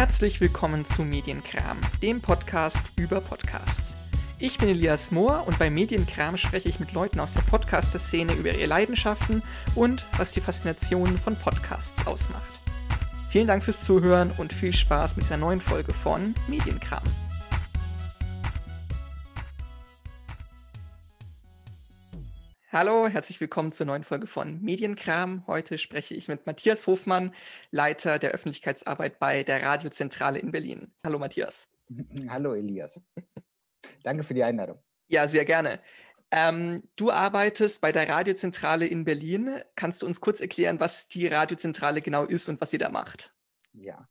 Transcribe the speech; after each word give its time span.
Herzlich 0.00 0.40
willkommen 0.40 0.86
zu 0.86 1.02
Medienkram, 1.02 1.76
dem 2.00 2.22
Podcast 2.22 2.90
über 2.96 3.20
Podcasts. 3.20 3.98
Ich 4.38 4.56
bin 4.56 4.70
Elias 4.70 5.10
Mohr 5.10 5.46
und 5.46 5.58
bei 5.58 5.68
Medienkram 5.68 6.38
spreche 6.38 6.70
ich 6.70 6.80
mit 6.80 6.94
Leuten 6.94 7.20
aus 7.20 7.34
der 7.34 7.42
Podcaster-Szene 7.42 8.32
über 8.32 8.54
ihre 8.54 8.64
Leidenschaften 8.64 9.42
und 9.74 10.06
was 10.16 10.32
die 10.32 10.40
Faszination 10.40 11.18
von 11.18 11.36
Podcasts 11.36 12.06
ausmacht. 12.06 12.62
Vielen 13.28 13.46
Dank 13.46 13.62
fürs 13.62 13.84
Zuhören 13.84 14.32
und 14.38 14.54
viel 14.54 14.72
Spaß 14.72 15.16
mit 15.16 15.28
der 15.28 15.36
neuen 15.36 15.60
Folge 15.60 15.92
von 15.92 16.34
Medienkram. 16.48 17.04
Hallo, 22.72 23.08
herzlich 23.08 23.40
willkommen 23.40 23.72
zur 23.72 23.86
neuen 23.86 24.04
Folge 24.04 24.28
von 24.28 24.62
Medienkram. 24.62 25.44
Heute 25.48 25.76
spreche 25.76 26.14
ich 26.14 26.28
mit 26.28 26.46
Matthias 26.46 26.86
Hofmann, 26.86 27.34
Leiter 27.72 28.20
der 28.20 28.30
Öffentlichkeitsarbeit 28.30 29.18
bei 29.18 29.42
der 29.42 29.64
Radiozentrale 29.64 30.38
in 30.38 30.52
Berlin. 30.52 30.94
Hallo 31.04 31.18
Matthias. 31.18 31.68
Hallo 32.28 32.54
Elias. 32.54 33.00
Danke 34.04 34.22
für 34.22 34.34
die 34.34 34.44
Einladung. 34.44 34.78
Ja, 35.08 35.26
sehr 35.26 35.44
gerne. 35.44 35.80
Ähm, 36.30 36.84
du 36.94 37.10
arbeitest 37.10 37.80
bei 37.80 37.90
der 37.90 38.08
Radiozentrale 38.08 38.86
in 38.86 39.02
Berlin. 39.02 39.60
Kannst 39.74 40.02
du 40.02 40.06
uns 40.06 40.20
kurz 40.20 40.40
erklären, 40.40 40.78
was 40.78 41.08
die 41.08 41.26
Radiozentrale 41.26 42.00
genau 42.00 42.22
ist 42.22 42.48
und 42.48 42.60
was 42.60 42.70
sie 42.70 42.78
da 42.78 42.88
macht? 42.88 43.34
Ja, 43.72 44.08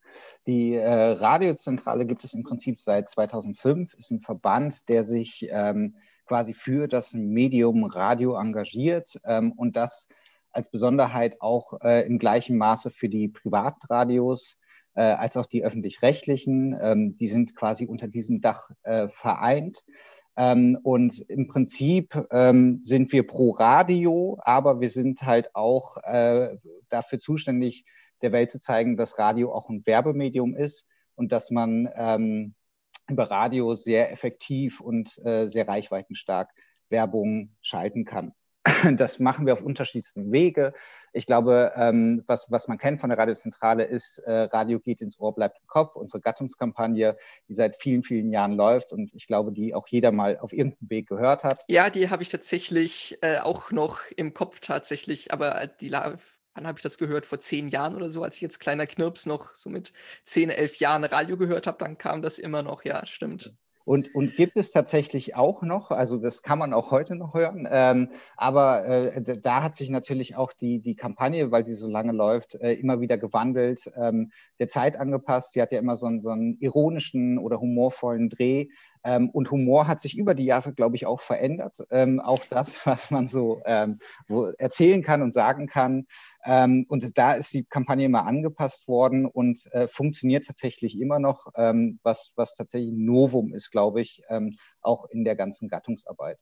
die 0.47 0.75
äh, 0.75 1.11
Radiozentrale 1.11 2.05
gibt 2.05 2.25
es 2.25 2.33
im 2.33 2.43
Prinzip 2.43 2.77
seit 2.77 3.09
2005, 3.09 3.93
ist 3.93 4.11
ein 4.11 4.19
Verband, 4.19 4.89
der 4.89 5.05
sich 5.05 5.47
ähm, 5.49 5.95
quasi 6.29 6.53
für 6.53 6.87
das 6.87 7.15
Medium 7.15 7.85
Radio 7.85 8.39
engagiert 8.39 9.19
ähm, 9.25 9.51
und 9.51 9.75
das 9.75 10.07
als 10.51 10.69
Besonderheit 10.69 11.41
auch 11.41 11.81
äh, 11.81 12.05
im 12.05 12.19
gleichen 12.19 12.55
Maße 12.55 12.91
für 12.91 13.09
die 13.09 13.29
Privatradios 13.29 14.55
äh, 14.93 15.01
als 15.01 15.37
auch 15.37 15.47
die 15.47 15.63
öffentlich-rechtlichen. 15.63 16.77
Ähm, 16.79 17.17
die 17.17 17.27
sind 17.27 17.55
quasi 17.55 17.87
unter 17.87 18.07
diesem 18.07 18.41
Dach 18.41 18.69
äh, 18.83 19.07
vereint. 19.09 19.83
Ähm, 20.37 20.77
und 20.83 21.19
im 21.29 21.47
Prinzip 21.47 22.15
ähm, 22.29 22.81
sind 22.83 23.11
wir 23.11 23.25
pro 23.25 23.49
Radio, 23.49 24.37
aber 24.43 24.81
wir 24.81 24.91
sind 24.91 25.23
halt 25.23 25.55
auch 25.55 25.97
äh, 26.03 26.57
dafür 26.89 27.17
zuständig, 27.17 27.85
der 28.21 28.31
Welt 28.33 28.51
zu 28.51 28.61
zeigen, 28.61 28.97
dass 28.97 29.17
Radio 29.17 29.51
auch 29.51 29.67
ein 29.67 29.83
Werbemedium 29.87 30.55
ist 30.55 30.85
und 31.15 31.31
dass 31.31 31.49
man 31.49 31.89
ähm, 31.95 32.53
über 33.09 33.29
Radio 33.31 33.75
sehr 33.75 34.11
effektiv 34.11 34.81
und 34.81 35.17
äh, 35.25 35.47
sehr 35.47 35.67
reichweitenstark 35.67 36.51
Werbung 36.89 37.55
schalten 37.61 38.05
kann. 38.05 38.33
Das 38.97 39.19
machen 39.19 39.45
wir 39.45 39.53
auf 39.53 39.61
unterschiedlichsten 39.61 40.31
Wege. 40.31 40.73
Ich 41.11 41.25
glaube, 41.25 41.73
ähm, 41.75 42.23
was, 42.27 42.45
was 42.49 42.67
man 42.67 42.77
kennt 42.77 42.99
von 42.99 43.09
der 43.09 43.17
Radiozentrale 43.17 43.83
ist, 43.83 44.19
äh, 44.19 44.31
Radio 44.31 44.79
geht 44.79 45.01
ins 45.01 45.19
Ohr, 45.19 45.33
bleibt 45.33 45.57
im 45.59 45.67
Kopf, 45.67 45.95
unsere 45.95 46.21
Gattungskampagne, 46.21 47.17
die 47.47 47.53
seit 47.53 47.77
vielen, 47.77 48.03
vielen 48.03 48.31
Jahren 48.31 48.53
läuft 48.53 48.91
und 48.91 49.13
ich 49.13 49.27
glaube, 49.27 49.51
die 49.51 49.73
auch 49.73 49.87
jeder 49.87 50.11
mal 50.11 50.37
auf 50.37 50.53
irgendeinem 50.53 50.89
Weg 50.89 51.07
gehört 51.07 51.43
hat. 51.43 51.63
Ja, 51.67 51.89
die 51.89 52.09
habe 52.09 52.21
ich 52.21 52.29
tatsächlich 52.29 53.17
äh, 53.21 53.39
auch 53.39 53.71
noch 53.71 54.01
im 54.15 54.33
Kopf 54.33 54.59
tatsächlich, 54.59 55.33
aber 55.33 55.67
die 55.79 55.89
wann 56.53 56.67
habe 56.67 56.79
ich 56.79 56.83
das 56.83 56.97
gehört? 56.97 57.25
Vor 57.25 57.39
zehn 57.39 57.67
Jahren 57.69 57.95
oder 57.95 58.09
so, 58.09 58.23
als 58.23 58.35
ich 58.35 58.41
jetzt 58.41 58.59
kleiner 58.59 58.87
Knirps 58.87 59.25
noch 59.25 59.55
so 59.55 59.69
mit 59.69 59.93
zehn, 60.25 60.49
elf 60.49 60.77
Jahren 60.77 61.03
Radio 61.03 61.37
gehört 61.37 61.67
habe, 61.67 61.77
dann 61.79 61.97
kam 61.97 62.21
das 62.21 62.39
immer 62.39 62.63
noch, 62.63 62.83
ja, 62.83 63.05
stimmt. 63.05 63.53
Und, 63.89 64.13
und 64.13 64.35
gibt 64.35 64.55
es 64.55 64.69
tatsächlich 64.69 65.35
auch 65.35 65.63
noch, 65.63 65.89
also 65.89 66.17
das 66.17 66.43
kann 66.43 66.59
man 66.59 66.73
auch 66.73 66.91
heute 66.91 67.15
noch 67.15 67.33
hören, 67.33 67.67
ähm, 67.71 68.09
aber 68.37 68.85
äh, 68.85 69.39
da 69.41 69.63
hat 69.63 69.73
sich 69.73 69.89
natürlich 69.89 70.35
auch 70.35 70.53
die, 70.53 70.79
die 70.79 70.95
Kampagne, 70.95 71.49
weil 71.49 71.65
sie 71.65 71.73
so 71.73 71.87
lange 71.87 72.11
läuft, 72.11 72.53
äh, 72.53 72.73
immer 72.73 73.01
wieder 73.01 73.17
gewandelt, 73.17 73.91
ähm, 73.95 74.31
der 74.59 74.67
Zeit 74.67 74.95
angepasst. 74.95 75.53
Sie 75.53 75.61
hat 75.63 75.71
ja 75.71 75.79
immer 75.79 75.97
so 75.97 76.05
einen, 76.05 76.21
so 76.21 76.29
einen 76.29 76.59
ironischen 76.59 77.39
oder 77.39 77.59
humorvollen 77.59 78.29
Dreh. 78.29 78.67
Ähm, 79.03 79.29
und 79.29 79.51
Humor 79.51 79.87
hat 79.87 80.01
sich 80.01 80.17
über 80.17 80.33
die 80.35 80.45
Jahre, 80.45 80.73
glaube 80.73 80.95
ich, 80.95 81.05
auch 81.05 81.21
verändert. 81.21 81.77
Ähm, 81.89 82.19
auch 82.19 82.43
das, 82.49 82.85
was 82.85 83.11
man 83.11 83.27
so 83.27 83.61
ähm, 83.65 83.99
erzählen 84.57 85.03
kann 85.03 85.21
und 85.21 85.33
sagen 85.33 85.67
kann. 85.67 86.07
Ähm, 86.43 86.85
und 86.89 87.17
da 87.17 87.33
ist 87.33 87.53
die 87.53 87.63
Kampagne 87.63 88.05
immer 88.05 88.25
angepasst 88.25 88.87
worden 88.87 89.25
und 89.25 89.65
äh, 89.73 89.87
funktioniert 89.87 90.45
tatsächlich 90.45 90.99
immer 90.99 91.19
noch, 91.19 91.47
ähm, 91.55 91.99
was, 92.03 92.31
was 92.35 92.55
tatsächlich 92.55 92.91
ein 92.91 93.05
Novum 93.05 93.53
ist, 93.53 93.71
glaube 93.71 94.01
ich, 94.01 94.23
ähm, 94.29 94.55
auch 94.81 95.05
in 95.09 95.23
der 95.23 95.35
ganzen 95.35 95.69
Gattungsarbeit. 95.69 96.39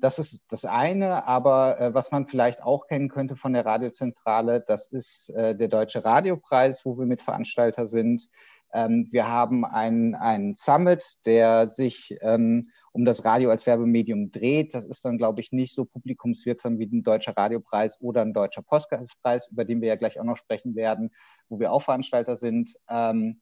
das 0.00 0.18
ist 0.18 0.44
das 0.48 0.64
eine, 0.64 1.26
aber 1.26 1.80
äh, 1.80 1.94
was 1.94 2.12
man 2.12 2.26
vielleicht 2.26 2.62
auch 2.62 2.86
kennen 2.86 3.08
könnte 3.08 3.34
von 3.34 3.54
der 3.54 3.66
Radiozentrale, 3.66 4.60
das 4.60 4.86
ist 4.86 5.30
äh, 5.30 5.56
der 5.56 5.68
Deutsche 5.68 6.04
Radiopreis, 6.04 6.84
wo 6.84 6.96
wir 6.96 7.06
Mitveranstalter 7.06 7.86
sind. 7.86 8.28
Ähm, 8.74 9.06
wir 9.10 9.28
haben 9.28 9.64
einen 9.64 10.54
Summit, 10.56 11.04
der 11.24 11.70
sich 11.70 12.18
ähm, 12.20 12.70
um 12.92 13.04
das 13.04 13.24
Radio 13.24 13.50
als 13.50 13.66
Werbemedium 13.66 14.30
dreht. 14.30 14.74
Das 14.74 14.84
ist 14.84 15.04
dann, 15.04 15.16
glaube 15.16 15.40
ich, 15.40 15.52
nicht 15.52 15.74
so 15.74 15.84
publikumswirksam 15.84 16.78
wie 16.78 16.86
ein 16.86 17.02
deutscher 17.04 17.36
Radiopreis 17.36 18.00
oder 18.00 18.22
ein 18.22 18.32
deutscher 18.34 18.62
Postpreis, 18.62 19.48
über 19.50 19.64
den 19.64 19.80
wir 19.80 19.88
ja 19.88 19.96
gleich 19.96 20.18
auch 20.18 20.24
noch 20.24 20.36
sprechen 20.36 20.74
werden, 20.74 21.10
wo 21.48 21.60
wir 21.60 21.72
auch 21.72 21.82
Veranstalter 21.82 22.36
sind. 22.36 22.74
Ähm, 22.88 23.40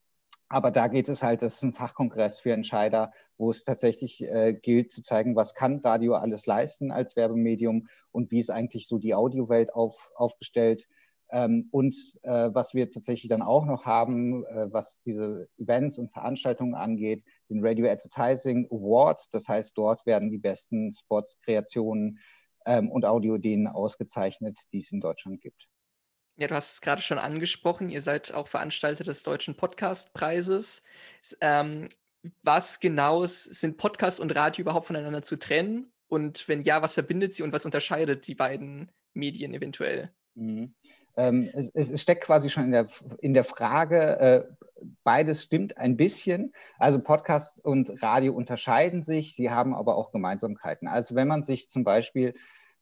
aber 0.53 0.71
da 0.71 0.89
geht 0.89 1.09
es 1.09 1.23
halt, 1.23 1.41
das 1.41 1.55
ist 1.55 1.63
ein 1.63 1.73
Fachkongress 1.73 2.39
für 2.39 2.53
Entscheider, 2.53 3.11
wo 3.39 3.51
es 3.51 3.65
tatsächlich 3.65 4.23
äh, 4.23 4.53
gilt 4.53 4.93
zu 4.93 5.03
zeigen, 5.03 5.35
was 5.35 5.55
kann 5.55 5.81
Radio 5.81 6.15
alles 6.15 6.45
leisten 6.45 6.93
als 6.93 7.17
Werbemedium 7.17 7.89
und 8.11 8.31
wie 8.31 8.39
ist 8.39 8.51
eigentlich 8.51 8.87
so 8.87 8.99
die 8.99 9.15
Audiowelt 9.15 9.73
auf, 9.73 10.13
aufgestellt. 10.15 10.89
Und 11.33 11.97
äh, 12.25 12.51
was 12.53 12.75
wir 12.75 12.91
tatsächlich 12.91 13.31
dann 13.31 13.41
auch 13.41 13.65
noch 13.65 13.87
haben, 13.87 14.45
äh, 14.45 14.71
was 14.71 15.01
diese 15.07 15.49
Events 15.57 15.97
und 15.97 16.13
Veranstaltungen 16.13 16.75
angeht, 16.75 17.25
den 17.49 17.65
Radio 17.65 17.91
Advertising 17.91 18.67
Award. 18.71 19.27
Das 19.33 19.49
heißt, 19.49 19.77
dort 19.77 20.05
werden 20.05 20.31
die 20.31 20.39
besten 20.39 20.93
Spots, 20.93 21.39
Kreationen 21.41 22.19
ähm, 22.67 22.91
und 22.91 23.07
Audioideen 23.07 23.67
ausgezeichnet, 23.67 24.59
die 24.73 24.79
es 24.79 24.93
in 24.93 25.01
Deutschland 25.01 25.41
gibt. 25.41 25.69
Ja, 26.37 26.49
du 26.49 26.55
hast 26.55 26.75
es 26.75 26.81
gerade 26.83 27.01
schon 27.01 27.19
angesprochen. 27.19 27.89
Ihr 27.89 28.03
seid 28.03 28.35
auch 28.35 28.47
Veranstalter 28.47 29.05
des 29.05 29.23
Deutschen 29.23 29.57
Podcastpreises. 29.57 30.83
Ähm, 31.41 31.89
was 32.43 32.79
genau 32.79 33.25
sind 33.27 33.79
Podcast 33.79 34.21
und 34.21 34.35
Radio 34.35 34.63
überhaupt 34.63 34.87
voneinander 34.87 35.23
zu 35.23 35.39
trennen? 35.39 35.93
Und 36.09 36.47
wenn 36.47 36.61
ja, 36.61 36.83
was 36.83 36.93
verbindet 36.93 37.35
sie 37.35 37.43
und 37.43 37.55
was 37.55 37.65
unterscheidet 37.65 38.27
die 38.27 38.35
beiden 38.35 38.93
Medien 39.15 39.55
eventuell? 39.55 40.13
Mhm. 40.35 40.75
Ähm, 41.17 41.51
es, 41.53 41.71
es, 41.75 42.01
steckt 42.01 42.25
quasi 42.25 42.49
schon 42.49 42.65
in 42.65 42.71
der, 42.71 42.87
in 43.21 43.35
der 43.35 43.45
Frage, 43.45 44.19
äh, 44.19 44.45
beides 45.05 45.43
stimmt 45.43 45.77
ein 45.77 45.97
bisschen. 45.97 46.53
Also 46.79 46.99
Podcast 46.99 47.59
und 47.65 48.03
Radio 48.03 48.33
unterscheiden 48.33 49.03
sich, 49.03 49.35
sie 49.35 49.51
haben 49.51 49.75
aber 49.75 49.97
auch 49.97 50.13
Gemeinsamkeiten. 50.13 50.89
Also 50.89 51.15
wenn 51.15 51.29
man 51.29 51.43
sich 51.43 51.69
zum 51.69 51.85
Beispiel 51.85 52.35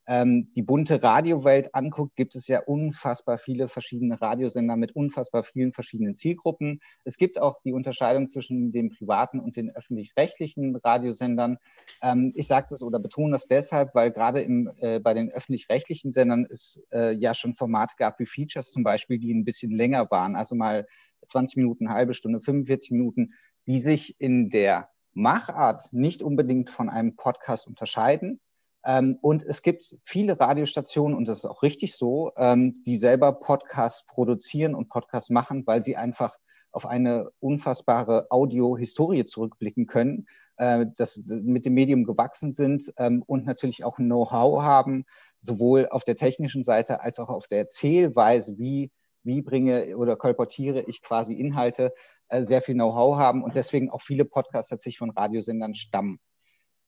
die 0.09 0.62
bunte 0.62 1.03
Radiowelt 1.03 1.75
anguckt, 1.75 2.16
gibt 2.16 2.34
es 2.34 2.49
ja 2.49 2.61
unfassbar 2.61 3.38
viele 3.38 3.69
verschiedene 3.69 4.21
Radiosender 4.21 4.77
mit 4.77 4.97
unfassbar 4.97 5.44
vielen 5.44 5.72
verschiedenen 5.72 6.16
Zielgruppen. 6.16 6.81
Es 7.05 7.16
gibt 7.16 7.41
auch 7.41 7.61
die 7.62 7.72
Unterscheidung 7.72 8.28
zwischen 8.28 8.72
den 8.72 8.91
privaten 8.91 9.38
und 9.38 9.56
den 9.56 9.71
öffentlich-rechtlichen 9.71 10.75
Radiosendern. 10.75 11.59
Ähm, 12.03 12.33
ich 12.34 12.49
sage 12.49 12.66
das 12.71 12.83
oder 12.83 12.99
betone 12.99 13.33
das 13.33 13.47
deshalb, 13.47 13.94
weil 13.94 14.11
gerade 14.11 14.43
äh, 14.43 14.99
bei 14.99 15.15
den 15.15 15.31
öffentlich-rechtlichen 15.31 16.12
Sendern 16.12 16.44
es 16.50 16.82
äh, 16.93 17.12
ja 17.12 17.32
schon 17.34 17.55
Formate 17.55 17.94
gab 17.97 18.19
wie 18.19 18.27
Features 18.27 18.72
zum 18.72 18.82
Beispiel, 18.82 19.19
die 19.19 19.32
ein 19.32 19.44
bisschen 19.44 19.71
länger 19.71 20.11
waren, 20.11 20.34
also 20.34 20.56
mal 20.56 20.87
20 21.28 21.56
Minuten, 21.56 21.91
halbe 21.91 22.15
Stunde, 22.15 22.41
45 22.41 22.91
Minuten, 22.91 23.34
die 23.67 23.78
sich 23.78 24.21
in 24.21 24.50
der 24.50 24.88
Machart 25.12 25.93
nicht 25.93 26.22
unbedingt 26.22 26.71
von 26.71 26.88
einem 26.88 27.17
Podcast 27.17 27.67
unterscheiden, 27.67 28.41
ähm, 28.85 29.17
und 29.21 29.43
es 29.43 29.63
gibt 29.63 29.97
viele 30.05 30.39
Radiostationen, 30.39 31.17
und 31.17 31.27
das 31.27 31.39
ist 31.39 31.45
auch 31.45 31.63
richtig 31.63 31.97
so, 31.97 32.33
ähm, 32.37 32.73
die 32.87 32.97
selber 32.97 33.33
Podcasts 33.33 34.07
produzieren 34.07 34.75
und 34.75 34.89
Podcasts 34.89 35.31
machen, 35.31 35.67
weil 35.67 35.83
sie 35.83 35.97
einfach 35.97 36.37
auf 36.73 36.87
eine 36.87 37.31
unfassbare 37.41 38.29
Audio-Historie 38.31 39.27
zurückblicken 39.27 39.87
können, 39.87 40.27
äh, 40.56 40.87
das 40.97 41.21
mit 41.27 41.67
dem 41.67 41.75
Medium 41.75 42.05
gewachsen 42.05 42.53
sind 42.53 42.93
ähm, 42.97 43.23
und 43.27 43.44
natürlich 43.44 43.85
auch 43.85 43.97
Know-how 43.97 44.62
haben, 44.62 45.05
sowohl 45.41 45.88
auf 45.88 46.05
der 46.05 46.17
technischen 46.17 46.65
Seite 46.65 47.00
als 47.00 47.19
auch 47.19 47.29
auf 47.29 47.49
der 47.49 47.59
Erzählweise, 47.59 48.56
wie, 48.59 48.93
wie 49.25 49.43
bringe 49.43 49.97
oder 49.97 50.17
kolportiere 50.17 50.83
ich 50.83 51.03
quasi 51.03 51.35
Inhalte, 51.35 51.93
äh, 52.29 52.44
sehr 52.44 52.62
viel 52.62 52.75
Know-how 52.75 53.17
haben 53.17 53.43
und 53.43 53.56
deswegen 53.56 53.91
auch 53.91 54.03
viele 54.03 54.25
Podcasts 54.25 54.71
tatsächlich 54.71 54.99
von 54.99 55.11
Radiosendern 55.11 55.75
stammen. 55.75 56.19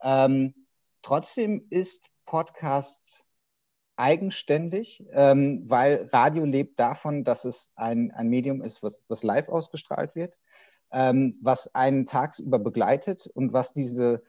Ähm, 0.03 0.55
Trotzdem 1.03 1.67
ist 1.71 2.09
Podcast 2.27 3.27
eigenständig, 3.97 5.05
ähm, 5.13 5.69
weil 5.69 6.09
Radio 6.13 6.45
lebt 6.45 6.81
davon, 6.81 7.25
dass 7.25 7.45
es 7.45 7.71
ein, 7.77 8.11
ein 8.13 8.29
Medium 8.29 8.63
ist, 8.63 8.83
was, 8.83 9.03
was 9.09 9.23
live 9.23 9.49
ausgestrahlt 9.49 10.15
wird, 10.15 10.35
ähm, 10.93 11.39
was 11.43 11.75
einen 11.75 12.07
tagsüber 12.07 12.59
begleitet 12.59 13.27
und 13.27 13.53
was 13.53 13.73
diese 13.73 14.23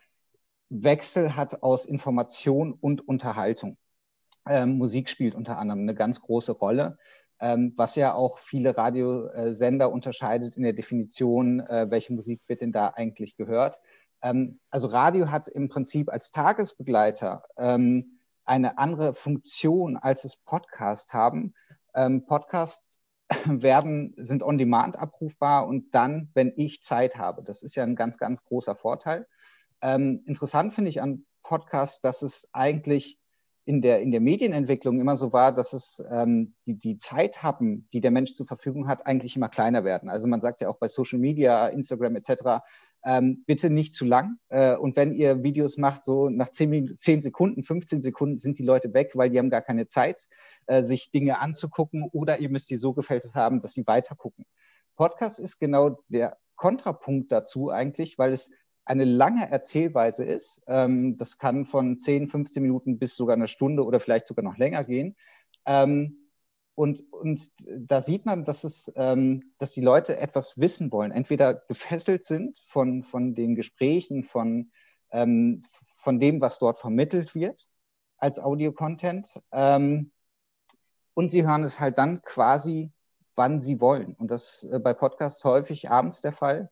Wechsel 0.69 1.35
hat 1.35 1.63
aus 1.63 1.85
Information 1.85 2.73
und 2.73 3.07
Unterhaltung. 3.07 3.77
Ähm, 4.47 4.77
Musik 4.77 5.09
spielt 5.09 5.35
unter 5.35 5.57
anderem 5.57 5.81
eine 5.81 5.95
ganz 5.95 6.19
große 6.21 6.51
Rolle. 6.51 6.97
ähm, 7.43 7.73
was 7.75 7.95
ja 7.95 8.13
auch 8.13 8.39
viele 8.39 8.77
Radiosender 8.77 9.91
unterscheidet 9.91 10.55
in 10.55 10.63
der 10.63 10.71
Definition, 10.73 11.59
äh, 11.59 11.87
welche 11.89 12.13
Musik 12.13 12.41
wird 12.47 12.61
denn 12.61 12.71
da 12.71 12.87
eigentlich 12.87 13.35
gehört. 13.35 13.77
Ähm, 14.23 14.59
also 14.69 14.87
Radio 14.87 15.29
hat 15.29 15.47
im 15.47 15.69
Prinzip 15.69 16.09
als 16.09 16.31
Tagesbegleiter 16.31 17.43
ähm, 17.57 18.19
eine 18.45 18.77
andere 18.77 19.13
Funktion, 19.13 19.97
als 19.97 20.23
es 20.23 20.37
Podcast 20.37 21.13
haben. 21.13 21.53
Ähm, 21.93 22.25
Podcasts 22.25 22.83
werden, 23.45 24.15
sind 24.17 24.41
on 24.41 24.57
demand 24.57 24.97
abrufbar 24.97 25.67
und 25.67 25.93
dann, 25.93 26.29
wenn 26.33 26.53
ich 26.55 26.81
Zeit 26.81 27.17
habe. 27.17 27.43
Das 27.43 27.61
ist 27.61 27.75
ja 27.75 27.83
ein 27.83 27.95
ganz, 27.95 28.17
ganz 28.17 28.43
großer 28.43 28.75
Vorteil. 28.75 29.27
Interessant 29.85 30.73
finde 30.73 30.89
ich 30.89 31.01
an 31.01 31.25
Podcasts, 31.41 31.99
dass 31.99 32.21
es 32.21 32.47
eigentlich 32.53 33.19
in 33.65 33.81
der, 33.81 34.01
in 34.01 34.11
der 34.11 34.19
Medienentwicklung 34.19 34.99
immer 34.99 35.15
so 35.15 35.31
war, 35.31 35.55
dass 35.55 35.73
es 35.73 36.03
ähm, 36.09 36.53
die, 36.67 36.77
die 36.77 36.97
Zeithappen, 36.97 37.87
die 37.93 38.01
der 38.01 38.11
Mensch 38.11 38.33
zur 38.33 38.45
Verfügung 38.45 38.87
hat, 38.87 39.05
eigentlich 39.05 39.35
immer 39.35 39.49
kleiner 39.49 39.83
werden. 39.85 40.09
Also 40.09 40.27
man 40.27 40.41
sagt 40.41 40.61
ja 40.61 40.69
auch 40.69 40.77
bei 40.77 40.89
Social 40.89 41.19
Media, 41.19 41.67
Instagram 41.67 42.15
etc., 42.17 42.61
ähm, 43.05 43.43
bitte 43.45 43.69
nicht 43.69 43.95
zu 43.95 44.05
lang. 44.05 44.37
Äh, 44.49 44.75
und 44.75 44.95
wenn 44.95 45.13
ihr 45.13 45.43
Videos 45.43 45.77
macht, 45.77 46.05
so 46.05 46.29
nach 46.29 46.49
10, 46.49 46.95
10, 46.97 47.21
Sekunden, 47.21 47.63
15 47.63 48.01
Sekunden 48.01 48.39
sind 48.39 48.59
die 48.59 48.63
Leute 48.63 48.93
weg, 48.93 49.11
weil 49.15 49.29
die 49.29 49.39
haben 49.39 49.49
gar 49.49 49.61
keine 49.61 49.87
Zeit, 49.87 50.27
äh, 50.67 50.83
sich 50.83 51.11
Dinge 51.11 51.39
anzugucken 51.39 52.09
oder 52.11 52.39
ihr 52.39 52.49
müsst 52.49 52.69
die 52.69 52.77
so 52.77 52.93
gefällt 52.93 53.35
haben, 53.35 53.59
dass 53.59 53.73
sie 53.73 53.87
weiter 53.87 54.15
gucken. 54.15 54.45
Podcast 54.95 55.39
ist 55.39 55.59
genau 55.59 55.99
der 56.07 56.37
Kontrapunkt 56.55 57.31
dazu 57.31 57.69
eigentlich, 57.69 58.17
weil 58.17 58.31
es 58.31 58.49
eine 58.85 59.05
lange 59.05 59.49
Erzählweise 59.49 60.23
ist. 60.23 60.61
Ähm, 60.67 61.17
das 61.17 61.37
kann 61.37 61.65
von 61.65 61.99
10, 61.99 62.27
15 62.27 62.61
Minuten 62.61 62.99
bis 62.99 63.15
sogar 63.15 63.35
eine 63.35 63.47
Stunde 63.47 63.85
oder 63.85 63.99
vielleicht 63.99 64.27
sogar 64.27 64.43
noch 64.43 64.57
länger 64.57 64.83
gehen. 64.83 65.15
Ähm, 65.65 66.17
und, 66.75 67.03
und 67.11 67.51
da 67.77 68.01
sieht 68.01 68.25
man, 68.25 68.45
dass, 68.45 68.63
es, 68.63 68.91
ähm, 68.95 69.53
dass 69.59 69.73
die 69.73 69.81
Leute 69.81 70.17
etwas 70.17 70.57
wissen 70.57 70.91
wollen, 70.91 71.11
entweder 71.11 71.53
gefesselt 71.53 72.25
sind 72.25 72.59
von, 72.65 73.03
von 73.03 73.35
den 73.35 73.55
Gesprächen, 73.55 74.23
von, 74.23 74.71
ähm, 75.11 75.63
von 75.95 76.19
dem, 76.19 76.41
was 76.41 76.59
dort 76.59 76.79
vermittelt 76.79 77.35
wird 77.35 77.69
als 78.17 78.39
Audio-Content. 78.39 79.39
Ähm, 79.51 80.11
und 81.13 81.29
sie 81.29 81.45
hören 81.45 81.63
es 81.63 81.79
halt 81.79 81.99
dann 81.99 82.23
quasi, 82.23 82.91
wann 83.35 83.61
sie 83.61 83.79
wollen. 83.79 84.15
Und 84.15 84.31
das 84.31 84.63
ist 84.63 84.71
äh, 84.71 84.79
bei 84.79 84.93
Podcasts 84.93 85.43
häufig 85.43 85.91
abends 85.91 86.21
der 86.21 86.33
Fall 86.33 86.71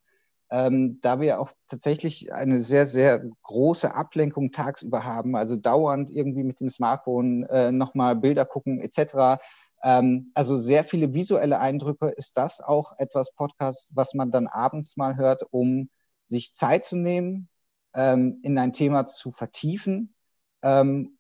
ähm, 0.52 1.00
da 1.02 1.22
wir 1.22 1.40
auch 1.40 1.52
tatsächlich 1.68 2.34
eine 2.34 2.62
sehr, 2.62 2.86
sehr 2.86 3.24
große 3.44 3.96
Ablenkung 3.96 4.52
tagsüber 4.52 5.06
haben, 5.06 5.36
also 5.38 5.56
dauernd 5.56 6.12
irgendwie 6.12 6.44
mit 6.44 6.60
dem 6.60 6.70
Smartphone 6.70 7.44
äh, 7.44 7.72
nochmal 7.72 8.18
Bilder 8.18 8.46
gucken 8.46 8.82
etc. 8.82 9.42
Ähm, 9.82 10.32
also 10.34 10.58
sehr 10.58 10.84
viele 10.84 11.14
visuelle 11.14 11.60
Eindrücke. 11.60 12.10
Ist 12.10 12.38
das 12.38 12.60
auch 12.60 12.94
etwas 12.98 13.34
Podcast, 13.34 13.90
was 13.94 14.14
man 14.14 14.32
dann 14.32 14.48
abends 14.48 14.98
mal 14.98 15.16
hört, 15.16 15.44
um 15.52 15.90
sich 16.28 16.54
Zeit 16.54 16.84
zu 16.84 16.98
nehmen, 16.98 17.48
ähm, 17.94 18.40
in 18.44 18.58
ein 18.58 18.74
Thema 18.74 19.08
zu 19.08 19.32
vertiefen 19.32 20.14
ähm, 20.64 21.18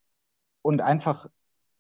und 0.61 0.81
einfach 0.81 1.27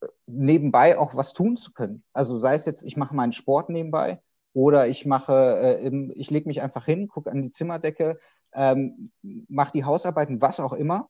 äh, 0.01 0.07
nebenbei 0.25 0.97
auch 0.97 1.15
was 1.15 1.33
tun 1.33 1.57
zu 1.57 1.73
können. 1.73 2.03
Also 2.13 2.37
sei 2.37 2.55
es 2.55 2.65
jetzt, 2.65 2.83
ich 2.83 2.95
mache 2.95 3.15
meinen 3.15 3.33
Sport 3.33 3.69
nebenbei 3.69 4.21
oder 4.53 4.87
ich 4.87 5.05
mache, 5.05 5.79
äh, 5.81 6.11
ich 6.15 6.29
lege 6.29 6.47
mich 6.47 6.61
einfach 6.61 6.85
hin, 6.85 7.07
gucke 7.07 7.31
an 7.31 7.41
die 7.41 7.51
Zimmerdecke, 7.51 8.19
ähm, 8.53 9.11
mache 9.21 9.71
die 9.73 9.85
Hausarbeiten, 9.85 10.41
was 10.41 10.59
auch 10.59 10.73
immer. 10.73 11.09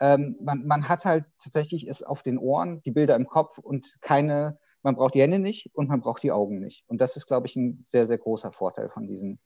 Ähm, 0.00 0.36
man, 0.40 0.66
man 0.66 0.88
hat 0.88 1.04
halt 1.04 1.24
tatsächlich 1.42 1.86
es 1.88 2.02
auf 2.02 2.22
den 2.22 2.38
Ohren, 2.38 2.80
die 2.82 2.90
Bilder 2.90 3.16
im 3.16 3.26
Kopf 3.26 3.58
und 3.58 3.98
keine, 4.00 4.58
man 4.82 4.96
braucht 4.96 5.14
die 5.14 5.22
Hände 5.22 5.38
nicht 5.38 5.70
und 5.74 5.88
man 5.88 6.00
braucht 6.00 6.22
die 6.22 6.32
Augen 6.32 6.58
nicht. 6.58 6.84
Und 6.88 7.00
das 7.00 7.16
ist, 7.16 7.26
glaube 7.26 7.46
ich, 7.46 7.56
ein 7.56 7.84
sehr, 7.90 8.06
sehr 8.06 8.18
großer 8.18 8.50
Vorteil 8.50 8.88
von 8.88 9.06
diesem, 9.06 9.38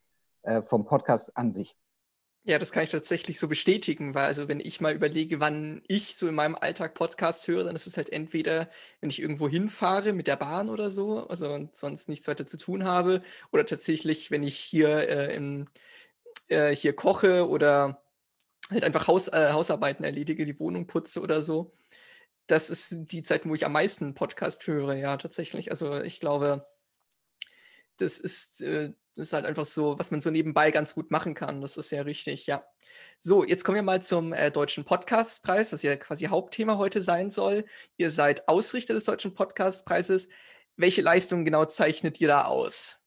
äh, 0.43 0.62
vom 0.62 0.85
Podcast 0.85 1.37
an 1.37 1.52
sich. 1.52 1.76
Ja, 2.46 2.58
das 2.58 2.73
kann 2.73 2.82
ich 2.85 2.91
tatsächlich 2.91 3.38
so 3.38 3.49
bestätigen, 3.49 4.14
weil 4.14 4.26
also 4.26 4.49
wenn 4.49 4.61
ich 4.61 4.79
mal 4.82 4.94
überlege, 4.94 5.41
wann 5.41 5.81
ich 5.88 6.14
so 6.14 6.29
in 6.29 6.35
meinem 6.35 6.55
Alltag 6.55 6.93
Podcasts 6.94 7.49
höre, 7.49 7.64
dann 7.64 7.75
ist 7.75 7.87
es 7.87 7.96
halt 7.96 8.11
entweder, 8.12 8.69
wenn 9.00 9.08
ich 9.08 9.19
irgendwo 9.23 9.49
hinfahre 9.49 10.12
mit 10.12 10.26
der 10.26 10.37
Bahn 10.37 10.69
oder 10.69 10.91
so, 10.91 11.26
also 11.26 11.67
sonst 11.73 12.08
nichts 12.11 12.29
weiter 12.29 12.46
zu 12.46 12.58
tun 12.58 12.85
habe, 12.85 13.23
oder 13.50 13.64
tatsächlich, 13.64 14.31
wenn 14.31 14.43
ich 14.43 14.56
hier 14.58 15.08
äh, 15.08 15.35
im, 15.35 15.69
äh, 16.49 16.76
hier 16.76 16.94
koche 16.94 17.49
oder 17.49 18.02
halt 18.70 18.85
einfach 18.85 19.08
Haus, 19.08 19.29
äh, 19.29 19.50
Hausarbeiten 19.52 20.05
erledige, 20.05 20.44
die 20.46 20.58
Wohnung 20.61 20.87
putze 20.87 21.20
oder 21.23 21.43
so. 21.43 21.75
Das 22.49 22.70
ist 22.70 22.96
die 23.12 23.23
Zeit, 23.23 23.46
wo 23.49 23.55
ich 23.55 23.67
am 23.67 23.73
meisten 23.73 24.14
Podcast 24.14 24.67
höre, 24.67 24.96
ja, 24.96 25.17
tatsächlich. 25.19 25.70
Also 25.70 26.02
ich 26.02 26.20
glaube, 26.20 26.67
das 27.99 28.19
ist, 28.19 28.61
äh, 28.62 28.93
das 29.15 29.27
ist 29.27 29.33
halt 29.33 29.47
einfach 29.47 29.65
so, 29.65 29.99
was 29.99 30.11
man 30.11 30.21
so 30.21 30.31
nebenbei 30.31 30.71
ganz 30.71 30.95
gut 30.95 31.11
machen 31.11 31.35
kann. 31.35 31.61
Das 31.61 31.77
ist 31.77 31.91
ja 31.91 32.03
richtig, 32.03 32.47
ja. 32.47 32.65
So, 33.21 33.45
jetzt 33.45 33.65
kommen 33.65 33.77
wir 33.77 33.83
mal 33.83 34.03
zum 34.03 34.33
äh, 34.33 34.51
Deutschen 34.51 34.85
Podcastpreis, 34.85 35.73
was 35.73 35.83
ja 35.83 35.97
quasi 35.97 36.27
Hauptthema 36.27 36.79
heute 36.79 37.01
sein 37.01 37.31
soll. 37.31 37.65
Ihr 37.97 38.11
seid 38.11 38.49
Ausrichter 38.49 38.93
des 38.95 39.05
Deutschen 39.05 39.33
Podcastpreises. 39.33 40.29
Welche 40.77 41.03
Leistungen 41.03 41.45
genau 41.45 41.65
zeichnet 41.65 42.21
ihr 42.21 42.29
da 42.29 42.45
aus? 42.47 43.01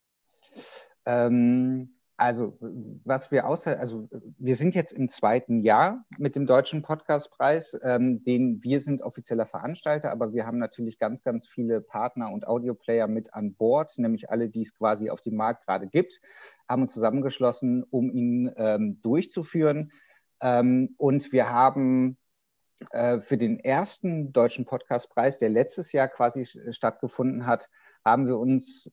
Ähm, 1.06 1.97
also, 2.20 2.58
was 3.06 3.32
wir 3.32 3.48
außer, 3.48 3.80
also 3.80 4.08
wir 4.40 4.56
sind 4.56 4.74
jetzt 4.74 4.92
im 4.92 5.08
zweiten 5.08 5.62
Jahr 5.62 6.04
mit 6.18 6.36
dem 6.36 6.48
Deutschen 6.48 6.82
Podcastpreis, 6.82 7.80
ähm, 7.84 8.24
den 8.24 8.64
wir 8.64 8.82
sind 8.82 9.04
offizieller 9.04 9.46
Veranstalter, 9.46 10.12
aber 10.12 10.34
wir 10.34 10.48
haben 10.48 10.58
natürlich 10.58 10.98
ganz, 10.98 11.22
ganz 11.22 11.48
viele 11.48 11.80
Partner 11.80 12.32
und 12.32 12.48
Audioplayer 12.48 13.08
mit 13.08 13.36
an 13.36 13.54
Bord, 13.54 14.00
nämlich 14.00 14.32
alle, 14.32 14.50
die 14.50 14.64
es 14.64 14.74
quasi 14.74 15.12
auf 15.12 15.22
dem 15.22 15.36
Markt 15.36 15.68
gerade 15.68 15.86
gibt, 15.86 16.20
haben 16.68 16.82
uns 16.82 16.94
zusammengeschlossen, 16.94 17.84
um 17.84 18.10
ihn 18.10 18.52
ähm, 18.58 19.00
durchzuführen. 19.04 19.92
Ähm, 20.42 20.96
und 20.98 21.32
wir 21.32 21.52
haben 21.52 22.18
äh, 22.90 23.20
für 23.20 23.38
den 23.38 23.60
ersten 23.60 24.34
Deutschen 24.34 24.66
Podcastpreis, 24.66 25.38
der 25.38 25.50
letztes 25.50 25.92
Jahr 25.92 26.08
quasi 26.08 26.48
stattgefunden 26.72 27.46
hat, 27.46 27.70
haben 28.04 28.26
wir 28.26 28.40
uns 28.40 28.92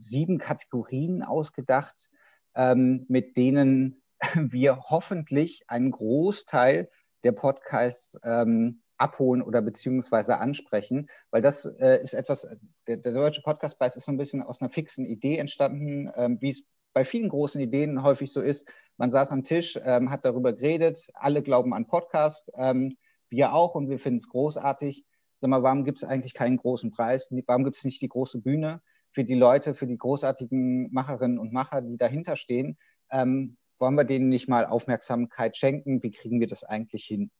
sieben 0.00 0.38
Kategorien 0.38 1.22
ausgedacht, 1.22 2.08
ähm, 2.54 3.06
mit 3.08 3.36
denen 3.36 4.02
wir 4.34 4.80
hoffentlich 4.90 5.64
einen 5.68 5.90
Großteil 5.90 6.90
der 7.24 7.32
Podcasts 7.32 8.18
ähm, 8.24 8.82
abholen 8.98 9.42
oder 9.42 9.62
beziehungsweise 9.62 10.38
ansprechen, 10.38 11.08
weil 11.30 11.42
das 11.42 11.64
äh, 11.64 12.00
ist 12.00 12.14
etwas, 12.14 12.46
der, 12.86 12.98
der, 12.98 13.12
Deutsche 13.12 13.42
Podcastpreis 13.42 13.96
ist 13.96 14.04
so 14.04 14.12
ein 14.12 14.16
bisschen 14.16 14.42
aus 14.42 14.60
einer 14.60 14.70
fixen 14.70 15.04
Idee 15.04 15.38
entstanden, 15.38 16.10
ähm, 16.16 16.38
wie 16.40 16.50
es 16.50 16.62
bei 16.92 17.04
vielen 17.04 17.28
großen 17.28 17.60
Ideen 17.60 18.02
häufig 18.02 18.32
so 18.32 18.40
ist. 18.40 18.70
Man 18.96 19.10
saß 19.10 19.32
am 19.32 19.44
Tisch, 19.44 19.78
ähm, 19.82 20.10
hat 20.10 20.24
darüber 20.24 20.52
geredet, 20.52 21.08
alle 21.14 21.42
glauben 21.42 21.74
an 21.74 21.86
Podcast, 21.86 22.52
ähm, 22.56 22.96
wir 23.28 23.54
auch 23.54 23.74
und 23.74 23.88
wir 23.88 23.98
finden 23.98 24.18
es 24.18 24.28
großartig. 24.28 25.04
Sag 25.40 25.50
mal, 25.50 25.62
warum 25.62 25.84
gibt 25.84 25.98
es 25.98 26.04
eigentlich 26.04 26.34
keinen 26.34 26.58
großen 26.58 26.92
Preis? 26.92 27.28
Warum 27.46 27.64
gibt 27.64 27.76
es 27.76 27.84
nicht 27.84 28.02
die 28.02 28.08
große 28.08 28.38
Bühne? 28.38 28.82
Für 29.12 29.24
die 29.24 29.34
Leute, 29.34 29.74
für 29.74 29.86
die 29.86 29.98
großartigen 29.98 30.92
Macherinnen 30.92 31.38
und 31.38 31.52
Macher, 31.52 31.82
die 31.82 31.96
dahinter 31.96 32.36
stehen, 32.36 32.78
ähm, 33.10 33.56
wollen 33.78 33.94
wir 33.94 34.04
denen 34.04 34.28
nicht 34.28 34.48
mal 34.48 34.66
Aufmerksamkeit 34.66 35.56
schenken? 35.56 36.02
Wie 36.02 36.10
kriegen 36.12 36.40
wir 36.40 36.46
das 36.46 36.64
eigentlich 36.64 37.04
hin? 37.04 37.30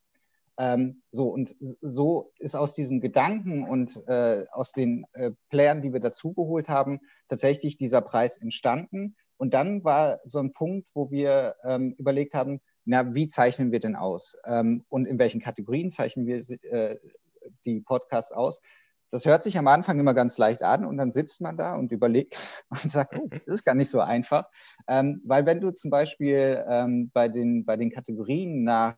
Ähm, 0.58 1.02
so, 1.10 1.28
und 1.28 1.56
so 1.80 2.32
ist 2.38 2.54
aus 2.54 2.74
diesen 2.74 3.00
Gedanken 3.00 3.66
und 3.66 4.02
äh, 4.06 4.44
aus 4.52 4.72
den 4.72 5.06
äh, 5.12 5.30
Playern, 5.48 5.82
die 5.82 5.92
wir 5.92 6.00
dazugeholt 6.00 6.68
haben, 6.68 7.00
tatsächlich 7.28 7.78
dieser 7.78 8.02
Preis 8.02 8.36
entstanden. 8.36 9.16
Und 9.38 9.54
dann 9.54 9.82
war 9.82 10.20
so 10.24 10.40
ein 10.40 10.52
Punkt, 10.52 10.88
wo 10.94 11.10
wir 11.10 11.56
ähm, 11.64 11.94
überlegt 11.98 12.34
haben, 12.34 12.60
na, 12.84 13.14
wie 13.14 13.28
zeichnen 13.28 13.72
wir 13.72 13.80
denn 13.80 13.96
aus? 13.96 14.36
Ähm, 14.44 14.84
und 14.88 15.06
in 15.06 15.18
welchen 15.18 15.40
Kategorien 15.40 15.90
zeichnen 15.90 16.26
wir 16.26 16.38
äh, 16.70 16.98
die 17.64 17.80
Podcasts 17.80 18.32
aus? 18.32 18.60
Das 19.12 19.26
hört 19.26 19.44
sich 19.44 19.58
am 19.58 19.68
Anfang 19.68 20.00
immer 20.00 20.14
ganz 20.14 20.38
leicht 20.38 20.62
an 20.62 20.86
und 20.86 20.96
dann 20.96 21.12
sitzt 21.12 21.42
man 21.42 21.58
da 21.58 21.76
und 21.76 21.92
überlegt 21.92 22.64
und 22.70 22.90
sagt, 22.90 23.14
oh, 23.18 23.28
das 23.28 23.56
ist 23.56 23.64
gar 23.64 23.74
nicht 23.74 23.90
so 23.90 24.00
einfach. 24.00 24.48
Ähm, 24.88 25.20
weil 25.24 25.44
wenn 25.44 25.60
du 25.60 25.70
zum 25.70 25.90
Beispiel 25.90 26.64
ähm, 26.66 27.10
bei, 27.12 27.28
den, 27.28 27.66
bei 27.66 27.76
den 27.76 27.90
Kategorien 27.90 28.64
nach 28.64 28.96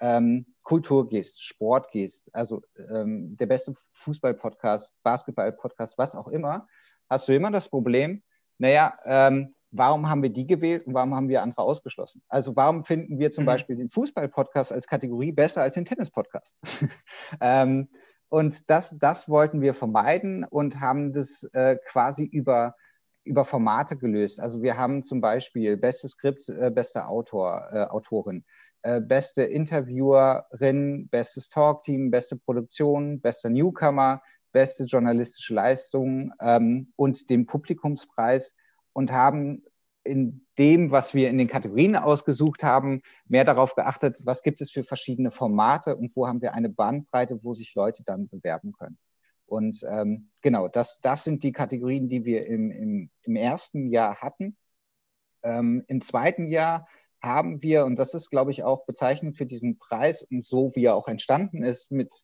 ähm, 0.00 0.46
Kultur 0.62 1.06
gehst, 1.06 1.44
Sport 1.44 1.90
gehst, 1.92 2.30
also 2.32 2.62
ähm, 2.78 3.36
der 3.36 3.44
beste 3.44 3.74
Fußball-Podcast, 3.92 4.94
Basketball-Podcast, 5.02 5.98
was 5.98 6.16
auch 6.16 6.28
immer, 6.28 6.66
hast 7.10 7.28
du 7.28 7.34
immer 7.34 7.50
das 7.50 7.68
Problem, 7.68 8.22
naja, 8.56 8.98
ähm, 9.04 9.54
warum 9.70 10.08
haben 10.08 10.22
wir 10.22 10.30
die 10.30 10.46
gewählt 10.46 10.86
und 10.86 10.94
warum 10.94 11.14
haben 11.14 11.28
wir 11.28 11.42
andere 11.42 11.60
ausgeschlossen? 11.60 12.22
Also 12.28 12.56
warum 12.56 12.84
finden 12.84 13.18
wir 13.18 13.32
zum 13.32 13.44
mhm. 13.44 13.48
Beispiel 13.48 13.76
den 13.76 13.90
Fußball-Podcast 13.90 14.72
als 14.72 14.86
Kategorie 14.86 15.32
besser 15.32 15.60
als 15.60 15.74
den 15.74 15.84
Tennis-Podcast? 15.84 16.56
und 18.30 18.70
das, 18.70 18.96
das 18.98 19.28
wollten 19.28 19.60
wir 19.60 19.74
vermeiden 19.74 20.44
und 20.44 20.80
haben 20.80 21.12
das 21.12 21.42
äh, 21.52 21.76
quasi 21.84 22.24
über, 22.24 22.76
über 23.24 23.44
Formate 23.44 23.96
gelöst. 23.96 24.40
Also 24.40 24.62
wir 24.62 24.76
haben 24.76 25.02
zum 25.02 25.20
Beispiel 25.20 25.76
bestes 25.76 26.12
Skript, 26.12 26.48
äh, 26.48 26.70
bester 26.70 27.08
Autor, 27.08 27.68
äh, 27.72 27.84
Autorin, 27.84 28.44
äh, 28.82 29.00
beste 29.00 29.42
Interviewerin, 29.42 31.08
bestes 31.08 31.48
Talkteam, 31.48 32.12
beste 32.12 32.36
Produktion, 32.36 33.20
bester 33.20 33.50
Newcomer, 33.50 34.22
beste 34.52 34.84
journalistische 34.84 35.54
Leistung 35.54 36.32
ähm, 36.40 36.86
und 36.94 37.30
dem 37.30 37.46
Publikumspreis 37.46 38.54
und 38.92 39.10
haben 39.10 39.64
in 40.02 40.46
dem, 40.58 40.90
was 40.90 41.14
wir 41.14 41.28
in 41.28 41.38
den 41.38 41.48
Kategorien 41.48 41.96
ausgesucht 41.96 42.62
haben, 42.62 43.02
mehr 43.26 43.44
darauf 43.44 43.74
geachtet, 43.74 44.16
was 44.20 44.42
gibt 44.42 44.60
es 44.60 44.70
für 44.70 44.84
verschiedene 44.84 45.30
Formate 45.30 45.96
und 45.96 46.14
wo 46.16 46.26
haben 46.26 46.40
wir 46.40 46.54
eine 46.54 46.70
Bandbreite, 46.70 47.44
wo 47.44 47.54
sich 47.54 47.74
Leute 47.74 48.02
dann 48.04 48.28
bewerben 48.28 48.72
können. 48.72 48.98
Und 49.46 49.84
ähm, 49.88 50.28
genau, 50.42 50.68
das, 50.68 51.00
das 51.00 51.24
sind 51.24 51.42
die 51.42 51.52
Kategorien, 51.52 52.08
die 52.08 52.24
wir 52.24 52.46
im, 52.46 52.70
im, 52.70 53.10
im 53.22 53.36
ersten 53.36 53.88
Jahr 53.88 54.16
hatten. 54.16 54.56
Ähm, 55.42 55.84
Im 55.88 56.02
zweiten 56.02 56.46
Jahr 56.46 56.86
haben 57.20 57.62
wir, 57.62 57.84
und 57.84 57.96
das 57.96 58.14
ist, 58.14 58.30
glaube 58.30 58.52
ich, 58.52 58.62
auch 58.62 58.86
bezeichnend 58.86 59.36
für 59.36 59.46
diesen 59.46 59.78
Preis 59.78 60.22
und 60.22 60.44
so, 60.44 60.74
wie 60.74 60.84
er 60.84 60.94
auch 60.94 61.08
entstanden 61.08 61.62
ist, 61.62 61.90
mit, 61.90 62.14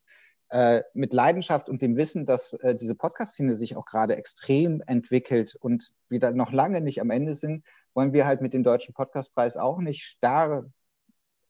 äh, 0.49 0.83
mit 0.95 1.13
Leidenschaft 1.13 1.69
und 1.69 1.83
dem 1.83 1.97
Wissen, 1.97 2.27
dass 2.27 2.53
äh, 2.55 2.75
diese 2.75 2.95
Podcast-Szene 2.95 3.57
sich 3.57 3.77
auch 3.77 3.85
gerade 3.85 4.17
extrem 4.17 4.83
entwickelt 4.87 5.57
und 5.57 5.93
wir 6.09 6.21
da 6.21 6.31
noch 6.31 6.53
lange 6.53 6.81
nicht 6.81 7.01
am 7.01 7.11
Ende 7.11 7.35
sind, 7.35 7.65
wollen 7.95 8.13
wir 8.13 8.27
halt 8.27 8.43
mit 8.43 8.53
dem 8.53 8.63
Deutschen 8.63 8.95
Podcastpreis 8.95 9.57
auch 9.57 9.79
nicht 9.79 10.05
starr 10.05 10.67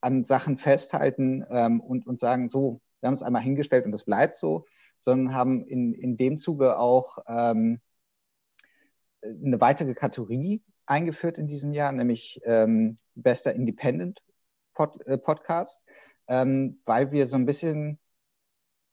an 0.01 0.25
Sachen 0.25 0.57
festhalten 0.59 1.45
ähm, 1.51 1.81
und, 1.81 2.07
und 2.07 2.21
sagen, 2.21 2.49
so, 2.49 2.81
wir 3.01 3.09
haben 3.09 3.15
es 3.15 3.23
einmal 3.23 3.43
hingestellt 3.43 3.85
und 3.85 3.93
das 3.93 4.05
bleibt 4.05 4.39
so, 4.39 4.65
sondern 5.01 5.35
haben 5.35 5.65
in, 5.67 5.93
in 5.93 6.17
dem 6.17 6.39
Zuge 6.39 6.79
auch 6.79 7.19
ähm, 7.27 7.81
eine 9.23 9.61
weitere 9.61 9.95
Kategorie 9.95 10.63
eingeführt 10.87 11.39
in 11.39 11.49
diesem 11.49 11.73
Jahr, 11.73 11.93
nämlich 11.93 12.41
ähm, 12.45 12.97
bester 13.15 13.53
Independent 13.55 14.23
Pod, 14.75 15.05
äh, 15.07 15.19
Podcast, 15.19 15.85
ähm, 16.29 16.81
weil 16.85 17.11
wir 17.11 17.27
so 17.27 17.37
ein 17.37 17.47
bisschen 17.47 17.99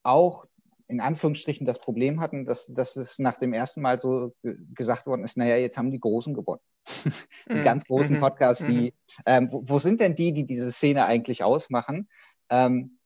auch 0.03 0.45
in 0.87 0.99
Anführungsstrichen 0.99 1.65
das 1.65 1.79
Problem 1.79 2.19
hatten, 2.19 2.45
dass, 2.45 2.67
dass 2.67 2.95
es 2.95 3.17
nach 3.17 3.37
dem 3.37 3.53
ersten 3.53 3.81
Mal 3.81 3.99
so 3.99 4.35
gesagt 4.73 5.07
worden 5.07 5.23
ist, 5.23 5.37
naja, 5.37 5.55
jetzt 5.57 5.77
haben 5.77 5.91
die 5.91 5.99
Großen 5.99 6.33
gewonnen. 6.33 6.61
die 7.49 7.55
mm, 7.55 7.63
ganz 7.63 7.85
großen 7.85 8.17
mhm, 8.17 8.19
Podcasts, 8.19 8.65
die, 8.65 8.91
mm. 8.91 9.21
ähm, 9.25 9.51
wo, 9.51 9.63
wo, 9.65 9.79
sind 9.79 10.01
denn 10.01 10.15
die, 10.15 10.33
die 10.33 10.45
diese 10.45 10.71
Szene 10.71 11.05
eigentlich 11.05 11.43
ausmachen? 11.43 12.09
Ähm, 12.49 12.99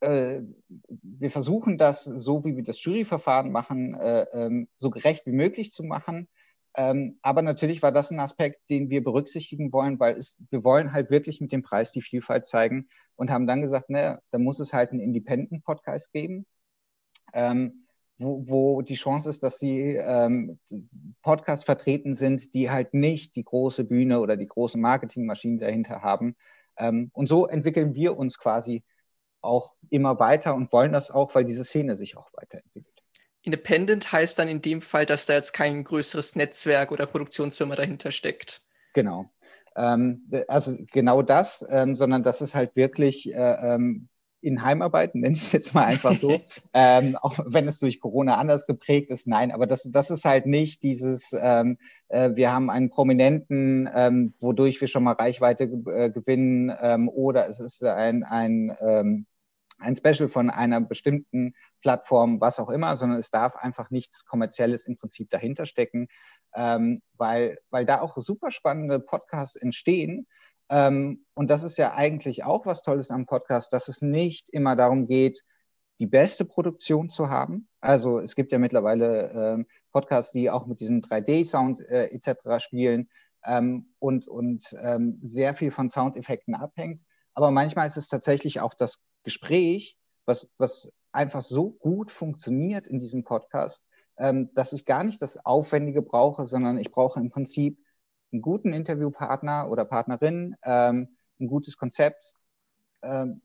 äh, 0.00 0.40
wir 0.78 1.30
versuchen 1.30 1.78
das, 1.78 2.04
so 2.04 2.44
wie 2.44 2.56
wir 2.56 2.64
das 2.64 2.82
Juryverfahren 2.84 3.50
machen, 3.50 3.94
äh, 3.94 4.26
ähm, 4.32 4.68
so 4.74 4.90
gerecht 4.90 5.24
wie 5.26 5.32
möglich 5.32 5.72
zu 5.72 5.82
machen. 5.82 6.28
Ähm, 6.78 7.14
aber 7.22 7.42
natürlich 7.42 7.82
war 7.82 7.90
das 7.90 8.12
ein 8.12 8.20
Aspekt, 8.20 8.60
den 8.70 8.88
wir 8.88 9.02
berücksichtigen 9.02 9.72
wollen, 9.72 9.98
weil 9.98 10.16
es, 10.16 10.36
wir 10.50 10.62
wollen 10.62 10.92
halt 10.92 11.10
wirklich 11.10 11.40
mit 11.40 11.50
dem 11.50 11.64
Preis 11.64 11.90
die 11.90 12.02
Vielfalt 12.02 12.46
zeigen 12.46 12.88
und 13.16 13.32
haben 13.32 13.48
dann 13.48 13.62
gesagt, 13.62 13.90
naja, 13.90 14.20
da 14.30 14.38
muss 14.38 14.60
es 14.60 14.72
halt 14.72 14.92
einen 14.92 15.00
Independent-Podcast 15.00 16.12
geben, 16.12 16.46
ähm, 17.34 17.84
wo, 18.16 18.44
wo, 18.46 18.82
die 18.82 18.94
Chance 18.94 19.28
ist, 19.28 19.42
dass 19.42 19.58
sie 19.58 19.96
ähm, 19.96 20.60
Podcasts 21.22 21.64
vertreten 21.64 22.14
sind, 22.14 22.54
die 22.54 22.70
halt 22.70 22.94
nicht 22.94 23.34
die 23.34 23.44
große 23.44 23.82
Bühne 23.82 24.20
oder 24.20 24.36
die 24.36 24.46
große 24.46 24.78
Marketingmaschine 24.78 25.58
dahinter 25.58 26.02
haben. 26.02 26.36
Ähm, 26.76 27.10
und 27.12 27.28
so 27.28 27.48
entwickeln 27.48 27.96
wir 27.96 28.16
uns 28.16 28.38
quasi 28.38 28.84
auch 29.40 29.74
immer 29.90 30.20
weiter 30.20 30.54
und 30.54 30.72
wollen 30.72 30.92
das 30.92 31.10
auch, 31.10 31.34
weil 31.34 31.44
diese 31.44 31.64
Szene 31.64 31.96
sich 31.96 32.16
auch 32.16 32.28
weiterentwickelt. 32.34 32.77
Independent 33.48 34.12
heißt 34.12 34.38
dann 34.38 34.48
in 34.48 34.60
dem 34.60 34.82
Fall, 34.82 35.06
dass 35.06 35.24
da 35.24 35.32
jetzt 35.32 35.52
kein 35.52 35.82
größeres 35.82 36.36
Netzwerk 36.36 36.92
oder 36.92 37.06
Produktionsfirma 37.06 37.76
dahinter 37.76 38.10
steckt. 38.10 38.62
Genau. 38.92 39.30
Ähm, 39.74 40.30
also 40.48 40.76
genau 40.92 41.22
das, 41.22 41.66
ähm, 41.70 41.96
sondern 41.96 42.22
das 42.22 42.42
ist 42.42 42.54
halt 42.54 42.76
wirklich 42.76 43.32
äh, 43.32 43.74
ähm, 43.74 44.08
in 44.42 44.62
Heimarbeit, 44.62 45.14
nenne 45.14 45.32
ich 45.32 45.40
es 45.40 45.52
jetzt 45.52 45.72
mal 45.72 45.84
einfach 45.84 46.14
so, 46.18 46.40
ähm, 46.74 47.16
auch 47.16 47.38
wenn 47.46 47.66
es 47.66 47.78
durch 47.78 48.00
Corona 48.00 48.36
anders 48.36 48.66
geprägt 48.66 49.10
ist, 49.10 49.26
nein, 49.26 49.50
aber 49.50 49.66
das, 49.66 49.88
das 49.90 50.10
ist 50.10 50.26
halt 50.26 50.44
nicht 50.44 50.82
dieses, 50.82 51.34
ähm, 51.40 51.78
äh, 52.08 52.30
wir 52.34 52.52
haben 52.52 52.68
einen 52.68 52.90
Prominenten, 52.90 53.88
ähm, 53.94 54.34
wodurch 54.40 54.78
wir 54.80 54.88
schon 54.88 55.04
mal 55.04 55.12
Reichweite 55.12 55.64
äh, 55.64 56.10
gewinnen, 56.10 56.70
ähm, 56.82 57.08
oder 57.08 57.48
es 57.48 57.60
ist 57.60 57.82
ein, 57.82 58.24
ein 58.24 58.76
ähm, 58.80 59.26
ein 59.78 59.96
Special 59.96 60.28
von 60.28 60.50
einer 60.50 60.80
bestimmten 60.80 61.54
Plattform, 61.80 62.40
was 62.40 62.58
auch 62.58 62.70
immer, 62.70 62.96
sondern 62.96 63.18
es 63.18 63.30
darf 63.30 63.56
einfach 63.56 63.90
nichts 63.90 64.24
Kommerzielles 64.24 64.86
im 64.86 64.96
Prinzip 64.96 65.30
dahinter 65.30 65.66
stecken, 65.66 66.08
ähm, 66.54 67.02
weil, 67.14 67.58
weil 67.70 67.86
da 67.86 68.00
auch 68.00 68.16
super 68.18 68.50
spannende 68.50 69.00
Podcasts 69.00 69.56
entstehen. 69.56 70.26
Ähm, 70.68 71.24
und 71.34 71.48
das 71.48 71.62
ist 71.62 71.78
ja 71.78 71.94
eigentlich 71.94 72.44
auch 72.44 72.66
was 72.66 72.82
Tolles 72.82 73.10
am 73.10 73.26
Podcast, 73.26 73.72
dass 73.72 73.88
es 73.88 74.02
nicht 74.02 74.48
immer 74.50 74.76
darum 74.76 75.06
geht, 75.06 75.42
die 76.00 76.06
beste 76.06 76.44
Produktion 76.44 77.10
zu 77.10 77.28
haben. 77.28 77.68
Also 77.80 78.20
es 78.20 78.36
gibt 78.36 78.52
ja 78.52 78.58
mittlerweile 78.58 79.30
ähm, 79.32 79.66
Podcasts, 79.92 80.32
die 80.32 80.50
auch 80.50 80.66
mit 80.66 80.80
diesem 80.80 81.00
3D-Sound 81.00 81.80
äh, 81.80 82.06
etc. 82.06 82.62
spielen 82.62 83.08
ähm, 83.44 83.92
und, 83.98 84.28
und 84.28 84.76
ähm, 84.80 85.18
sehr 85.22 85.54
viel 85.54 85.70
von 85.70 85.88
Soundeffekten 85.88 86.54
abhängt. 86.54 87.00
Aber 87.34 87.50
manchmal 87.50 87.86
ist 87.86 87.96
es 87.96 88.08
tatsächlich 88.08 88.60
auch 88.60 88.74
das 88.74 88.98
Gespräch, 89.28 89.98
was, 90.24 90.48
was 90.56 90.90
einfach 91.12 91.42
so 91.42 91.70
gut 91.70 92.10
funktioniert 92.10 92.86
in 92.86 92.98
diesem 92.98 93.24
Podcast, 93.24 93.84
ähm, 94.16 94.48
dass 94.54 94.72
ich 94.72 94.86
gar 94.86 95.04
nicht 95.04 95.20
das 95.20 95.44
Aufwendige 95.44 96.00
brauche, 96.00 96.46
sondern 96.46 96.78
ich 96.78 96.90
brauche 96.90 97.20
im 97.20 97.30
Prinzip 97.30 97.78
einen 98.32 98.40
guten 98.40 98.72
Interviewpartner 98.72 99.68
oder 99.70 99.84
Partnerin, 99.84 100.56
ähm, 100.62 101.16
ein 101.38 101.46
gutes 101.46 101.76
Konzept 101.76 102.32
ähm, 103.02 103.42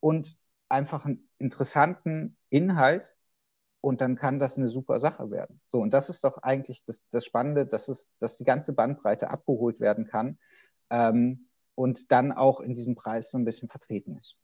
und 0.00 0.38
einfach 0.70 1.04
einen 1.04 1.28
interessanten 1.38 2.38
Inhalt 2.48 3.14
und 3.82 4.00
dann 4.00 4.16
kann 4.16 4.38
das 4.38 4.56
eine 4.56 4.70
super 4.70 5.00
Sache 5.00 5.30
werden. 5.30 5.60
So, 5.68 5.80
und 5.80 5.90
das 5.90 6.08
ist 6.08 6.24
doch 6.24 6.38
eigentlich 6.38 6.82
das, 6.86 7.02
das 7.10 7.26
Spannende, 7.26 7.66
dass, 7.66 7.88
es, 7.88 8.08
dass 8.20 8.38
die 8.38 8.44
ganze 8.44 8.72
Bandbreite 8.72 9.28
abgeholt 9.28 9.80
werden 9.80 10.06
kann 10.06 10.38
ähm, 10.88 11.46
und 11.74 12.10
dann 12.10 12.32
auch 12.32 12.60
in 12.60 12.74
diesem 12.74 12.94
Preis 12.94 13.30
so 13.30 13.36
ein 13.36 13.44
bisschen 13.44 13.68
vertreten 13.68 14.16
ist. 14.16 14.36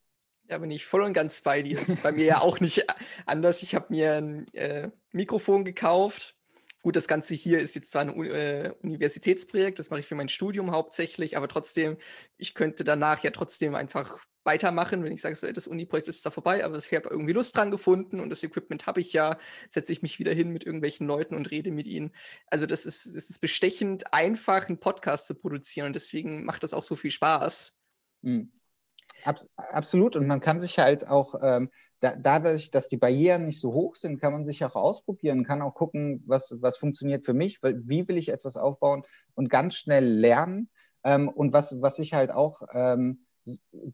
Da 0.48 0.58
bin 0.58 0.70
ich 0.70 0.86
voll 0.86 1.02
und 1.02 1.12
ganz 1.12 1.42
bei 1.42 1.62
dir. 1.62 1.76
Das 1.76 1.88
ist 1.88 2.02
bei 2.02 2.12
mir 2.12 2.24
ja 2.24 2.40
auch 2.40 2.60
nicht 2.60 2.86
anders. 3.26 3.62
Ich 3.62 3.74
habe 3.74 3.86
mir 3.90 4.14
ein 4.14 4.54
äh, 4.54 4.90
Mikrofon 5.12 5.64
gekauft. 5.64 6.36
Gut, 6.82 6.94
das 6.94 7.08
Ganze 7.08 7.34
hier 7.34 7.58
ist 7.58 7.74
jetzt 7.74 7.90
zwar 7.90 8.02
ein 8.02 8.24
äh, 8.24 8.72
Universitätsprojekt, 8.80 9.80
das 9.80 9.90
mache 9.90 10.00
ich 10.00 10.06
für 10.06 10.14
mein 10.14 10.28
Studium 10.28 10.70
hauptsächlich, 10.70 11.36
aber 11.36 11.48
trotzdem, 11.48 11.96
ich 12.36 12.54
könnte 12.54 12.84
danach 12.84 13.24
ja 13.24 13.32
trotzdem 13.32 13.74
einfach 13.74 14.24
weitermachen, 14.44 15.02
wenn 15.02 15.10
ich 15.10 15.20
sage, 15.20 15.34
so, 15.34 15.50
das 15.50 15.66
Uni-Projekt 15.66 16.06
ist 16.06 16.24
da 16.24 16.30
vorbei, 16.30 16.64
aber 16.64 16.78
ich 16.78 16.92
habe 16.92 17.08
irgendwie 17.10 17.32
Lust 17.32 17.56
dran 17.56 17.72
gefunden 17.72 18.20
und 18.20 18.30
das 18.30 18.44
Equipment 18.44 18.86
habe 18.86 19.00
ich 19.00 19.12
ja, 19.12 19.36
setze 19.68 19.90
ich 19.90 20.02
mich 20.02 20.20
wieder 20.20 20.32
hin 20.32 20.52
mit 20.52 20.64
irgendwelchen 20.64 21.08
Leuten 21.08 21.34
und 21.34 21.50
rede 21.50 21.72
mit 21.72 21.86
ihnen. 21.86 22.12
Also 22.46 22.66
das 22.66 22.86
ist, 22.86 23.04
es 23.04 23.30
ist 23.30 23.40
bestechend 23.40 24.14
einfach, 24.14 24.68
einen 24.68 24.78
Podcast 24.78 25.26
zu 25.26 25.34
produzieren 25.34 25.88
und 25.88 25.96
deswegen 25.96 26.44
macht 26.44 26.62
das 26.62 26.72
auch 26.72 26.84
so 26.84 26.94
viel 26.94 27.10
Spaß. 27.10 27.82
Mhm. 28.22 28.52
Ab, 29.24 29.40
absolut. 29.56 30.16
Und 30.16 30.26
man 30.26 30.40
kann 30.40 30.60
sich 30.60 30.78
halt 30.78 31.06
auch, 31.06 31.34
ähm, 31.42 31.70
da, 32.00 32.14
dadurch, 32.16 32.70
dass 32.70 32.88
die 32.88 32.96
Barrieren 32.96 33.44
nicht 33.44 33.60
so 33.60 33.72
hoch 33.72 33.96
sind, 33.96 34.20
kann 34.20 34.32
man 34.32 34.44
sich 34.44 34.64
auch 34.64 34.76
ausprobieren, 34.76 35.44
kann 35.44 35.62
auch 35.62 35.74
gucken, 35.74 36.22
was, 36.26 36.54
was 36.60 36.76
funktioniert 36.76 37.24
für 37.24 37.34
mich, 37.34 37.60
wie 37.62 38.06
will 38.06 38.18
ich 38.18 38.28
etwas 38.28 38.56
aufbauen 38.56 39.04
und 39.34 39.48
ganz 39.48 39.74
schnell 39.74 40.06
lernen. 40.06 40.70
Ähm, 41.04 41.28
und 41.28 41.52
was, 41.52 41.80
was 41.80 41.98
ich 41.98 42.14
halt 42.14 42.30
auch 42.30 42.62
ähm, 42.72 43.26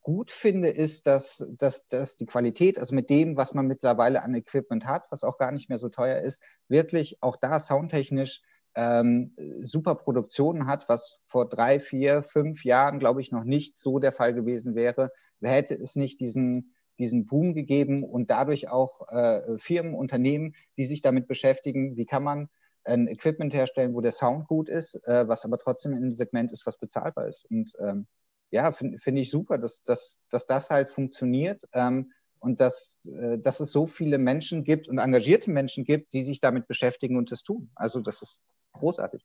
gut 0.01 0.31
finde, 0.31 0.71
ist, 0.71 1.07
dass, 1.07 1.47
dass, 1.59 1.87
dass 1.89 2.17
die 2.17 2.27
Qualität, 2.27 2.79
also 2.79 2.95
mit 2.95 3.11
dem, 3.11 3.37
was 3.37 3.55
man 3.55 3.67
mittlerweile 3.67 4.23
an 4.23 4.35
Equipment 4.35 4.87
hat, 4.87 5.05
was 5.11 5.25
auch 5.25 5.39
gar 5.39 5.53
nicht 5.53 5.69
mehr 5.69 5.79
so 5.79 5.89
teuer 5.89 6.21
ist, 6.23 6.43
wirklich 6.69 7.23
auch 7.23 7.37
da 7.37 7.61
soundtechnisch 7.61 8.43
ähm, 8.75 9.35
super 9.61 9.95
Produktionen 9.95 10.67
hat, 10.67 10.89
was 10.89 11.21
vor 11.23 11.49
drei, 11.49 11.81
vier, 11.81 12.23
fünf 12.23 12.65
Jahren, 12.65 12.99
glaube 12.99 13.21
ich, 13.21 13.31
noch 13.31 13.45
nicht 13.45 13.79
so 13.81 13.99
der 13.99 14.13
Fall 14.13 14.35
gewesen 14.35 14.75
wäre. 14.75 15.11
Hätte 15.43 15.75
es 15.75 15.97
nicht 15.97 16.21
diesen, 16.21 16.75
diesen 16.99 17.27
Boom 17.27 17.55
gegeben 17.55 18.05
und 18.05 18.31
dadurch 18.31 18.69
auch 18.69 19.09
äh, 19.09 19.59
Firmen, 19.59 19.95
Unternehmen, 19.95 20.55
die 20.77 20.85
sich 20.85 21.03
damit 21.03 21.27
beschäftigen, 21.27 21.97
wie 21.97 22.07
kann 22.07 22.23
man 22.23 22.49
ein 22.85 23.09
Equipment 23.09 23.55
herstellen, 23.55 23.95
wo 23.95 24.01
der 24.01 24.13
Sound 24.13 24.47
gut 24.49 24.69
ist, 24.69 24.95
äh, 25.07 25.29
was 25.29 25.45
aber 25.45 25.59
trotzdem 25.59 25.93
in 25.93 25.99
einem 25.99 26.11
Segment 26.11 26.53
ist, 26.53 26.67
was 26.67 26.79
bezahlbar 26.79 27.29
ist. 27.29 27.45
Und 27.51 27.73
ähm, 27.79 28.07
ja, 28.51 28.73
finde 28.73 28.99
find 28.99 29.19
ich 29.19 29.31
super, 29.31 29.59
dass, 29.59 29.83
dass, 29.85 30.19
dass 30.31 30.47
das 30.47 30.71
halt 30.71 30.91
funktioniert 30.91 31.63
ähm, 31.73 32.13
und 32.39 32.61
dass, 32.61 32.97
äh, 33.05 33.39
dass 33.39 33.61
es 33.61 33.73
so 33.73 33.87
viele 33.87 34.19
Menschen 34.19 34.65
gibt 34.65 34.89
und 34.89 34.99
engagierte 34.99 35.51
Menschen 35.51 35.85
gibt, 35.85 36.13
die 36.13 36.23
sich 36.23 36.41
damit 36.41 36.67
beschäftigen 36.67 37.17
und 37.17 37.31
das 37.31 37.43
tun. 37.43 37.71
Also 37.75 38.01
das 38.01 38.23
ist 38.23 38.41
großartig. 38.73 39.25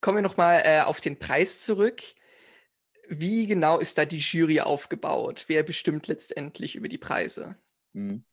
Kommen 0.00 0.18
wir 0.18 0.22
nochmal 0.22 0.62
äh, 0.64 0.80
auf 0.82 1.00
den 1.00 1.18
Preis 1.18 1.60
zurück. 1.60 2.02
Wie 3.08 3.46
genau 3.46 3.78
ist 3.78 3.98
da 3.98 4.04
die 4.04 4.18
Jury 4.18 4.60
aufgebaut? 4.60 5.44
Wer 5.48 5.62
bestimmt 5.62 6.06
letztendlich 6.08 6.76
über 6.76 6.88
die 6.88 6.98
Preise? 6.98 7.56
Mhm. 7.92 8.24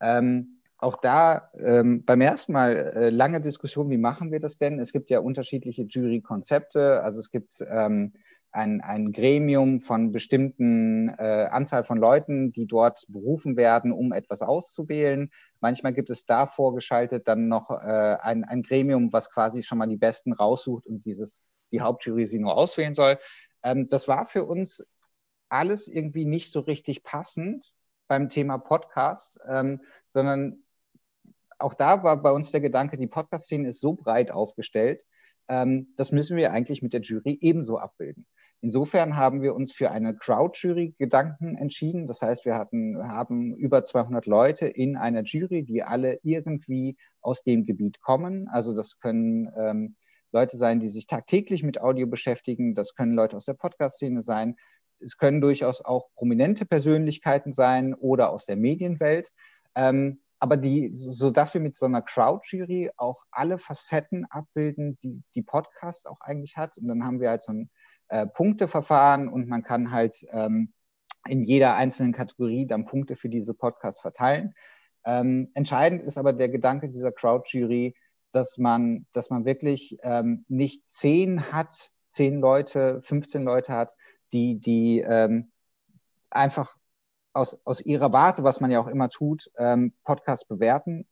Ähm, 0.00 0.60
auch 0.76 1.00
da 1.00 1.50
ähm, 1.58 2.04
beim 2.04 2.20
ersten 2.20 2.52
Mal 2.52 2.76
äh, 2.76 3.10
lange 3.10 3.40
Diskussion, 3.40 3.88
wie 3.90 3.96
machen 3.96 4.32
wir 4.32 4.40
das 4.40 4.58
denn? 4.58 4.78
Es 4.78 4.92
gibt 4.92 5.08
ja 5.08 5.20
unterschiedliche 5.20 5.84
Jurykonzepte. 5.84 7.02
Also 7.02 7.20
es 7.20 7.30
gibt 7.30 7.64
ähm, 7.66 8.12
ein, 8.54 8.80
ein 8.80 9.12
Gremium 9.12 9.80
von 9.80 10.12
bestimmten 10.12 11.08
äh, 11.08 11.48
Anzahl 11.50 11.82
von 11.82 11.98
Leuten, 11.98 12.52
die 12.52 12.66
dort 12.66 13.04
berufen 13.08 13.56
werden, 13.56 13.92
um 13.92 14.12
etwas 14.12 14.42
auszuwählen. 14.42 15.30
Manchmal 15.60 15.92
gibt 15.92 16.10
es 16.10 16.24
da 16.24 16.46
vorgeschaltet 16.46 17.26
dann 17.26 17.48
noch 17.48 17.70
äh, 17.70 18.16
ein, 18.20 18.44
ein 18.44 18.62
Gremium, 18.62 19.12
was 19.12 19.30
quasi 19.30 19.62
schon 19.62 19.78
mal 19.78 19.88
die 19.88 19.96
Besten 19.96 20.32
raussucht 20.32 20.86
und 20.86 21.04
dieses, 21.04 21.42
die 21.72 21.80
Hauptjury 21.80 22.26
sie 22.26 22.38
nur 22.38 22.56
auswählen 22.56 22.94
soll. 22.94 23.18
Ähm, 23.62 23.86
das 23.90 24.06
war 24.06 24.24
für 24.24 24.44
uns 24.44 24.86
alles 25.48 25.88
irgendwie 25.88 26.24
nicht 26.24 26.52
so 26.52 26.60
richtig 26.60 27.02
passend 27.02 27.74
beim 28.06 28.28
Thema 28.28 28.58
Podcast, 28.58 29.38
ähm, 29.48 29.80
sondern 30.10 30.62
auch 31.58 31.74
da 31.74 32.04
war 32.04 32.22
bei 32.22 32.30
uns 32.30 32.52
der 32.52 32.60
Gedanke, 32.60 32.98
die 32.98 33.06
Podcast-Szene 33.06 33.68
ist 33.68 33.80
so 33.80 33.94
breit 33.94 34.30
aufgestellt, 34.30 35.02
ähm, 35.48 35.88
das 35.96 36.12
müssen 36.12 36.36
wir 36.36 36.52
eigentlich 36.52 36.82
mit 36.82 36.92
der 36.92 37.00
Jury 37.00 37.38
ebenso 37.40 37.78
abbilden. 37.78 38.26
Insofern 38.64 39.14
haben 39.14 39.42
wir 39.42 39.54
uns 39.54 39.72
für 39.72 39.90
eine 39.90 40.16
Crowd-Jury 40.16 40.94
Gedanken 40.98 41.54
entschieden. 41.54 42.06
Das 42.06 42.22
heißt, 42.22 42.46
wir 42.46 42.54
hatten, 42.54 42.96
haben 43.06 43.54
über 43.56 43.84
200 43.84 44.24
Leute 44.24 44.66
in 44.66 44.96
einer 44.96 45.22
Jury, 45.22 45.64
die 45.64 45.82
alle 45.82 46.18
irgendwie 46.22 46.96
aus 47.20 47.42
dem 47.42 47.66
Gebiet 47.66 48.00
kommen. 48.00 48.48
Also 48.48 48.74
das 48.74 49.00
können 49.00 49.52
ähm, 49.54 49.96
Leute 50.32 50.56
sein, 50.56 50.80
die 50.80 50.88
sich 50.88 51.06
tagtäglich 51.06 51.62
mit 51.62 51.78
Audio 51.78 52.06
beschäftigen. 52.06 52.74
Das 52.74 52.94
können 52.94 53.12
Leute 53.12 53.36
aus 53.36 53.44
der 53.44 53.52
Podcast-Szene 53.52 54.22
sein. 54.22 54.56
Es 54.98 55.18
können 55.18 55.42
durchaus 55.42 55.84
auch 55.84 56.08
prominente 56.14 56.64
Persönlichkeiten 56.64 57.52
sein 57.52 57.92
oder 57.92 58.30
aus 58.30 58.46
der 58.46 58.56
Medienwelt. 58.56 59.30
Ähm, 59.74 60.22
aber 60.38 60.56
die, 60.56 60.90
so 60.94 61.30
dass 61.30 61.52
wir 61.52 61.60
mit 61.60 61.76
so 61.76 61.84
einer 61.84 62.00
Crowd-Jury 62.00 62.92
auch 62.96 63.24
alle 63.30 63.58
Facetten 63.58 64.24
abbilden, 64.30 64.96
die 65.02 65.22
die 65.34 65.42
Podcast 65.42 66.08
auch 66.08 66.22
eigentlich 66.22 66.56
hat. 66.56 66.78
Und 66.78 66.88
dann 66.88 67.04
haben 67.04 67.20
wir 67.20 67.28
halt 67.28 67.42
so 67.42 67.52
ein 67.52 67.68
äh, 68.08 68.26
Punkteverfahren 68.26 69.28
und 69.28 69.48
man 69.48 69.62
kann 69.62 69.90
halt 69.90 70.26
ähm, 70.30 70.72
in 71.26 71.44
jeder 71.44 71.74
einzelnen 71.74 72.12
Kategorie 72.12 72.66
dann 72.66 72.84
Punkte 72.84 73.16
für 73.16 73.28
diese 73.28 73.54
Podcasts 73.54 74.00
verteilen. 74.00 74.54
Ähm, 75.04 75.50
entscheidend 75.54 76.02
ist 76.02 76.18
aber 76.18 76.32
der 76.32 76.48
Gedanke 76.48 76.88
dieser 76.88 77.12
Crowd-Jury, 77.12 77.94
dass 78.32 78.58
man, 78.58 79.06
dass 79.12 79.30
man 79.30 79.44
wirklich 79.44 79.98
ähm, 80.02 80.44
nicht 80.48 80.88
zehn 80.90 81.52
hat, 81.52 81.90
zehn 82.10 82.40
Leute, 82.40 83.00
15 83.02 83.42
Leute 83.42 83.72
hat, 83.72 83.94
die, 84.32 84.58
die 84.58 85.00
ähm, 85.00 85.52
einfach 86.30 86.76
aus, 87.32 87.58
aus 87.64 87.80
ihrer 87.80 88.12
Warte, 88.12 88.44
was 88.44 88.60
man 88.60 88.70
ja 88.70 88.80
auch 88.80 88.86
immer 88.86 89.08
tut, 89.08 89.50
ähm, 89.56 89.92
Podcast 90.04 90.48
bewerten, 90.48 91.06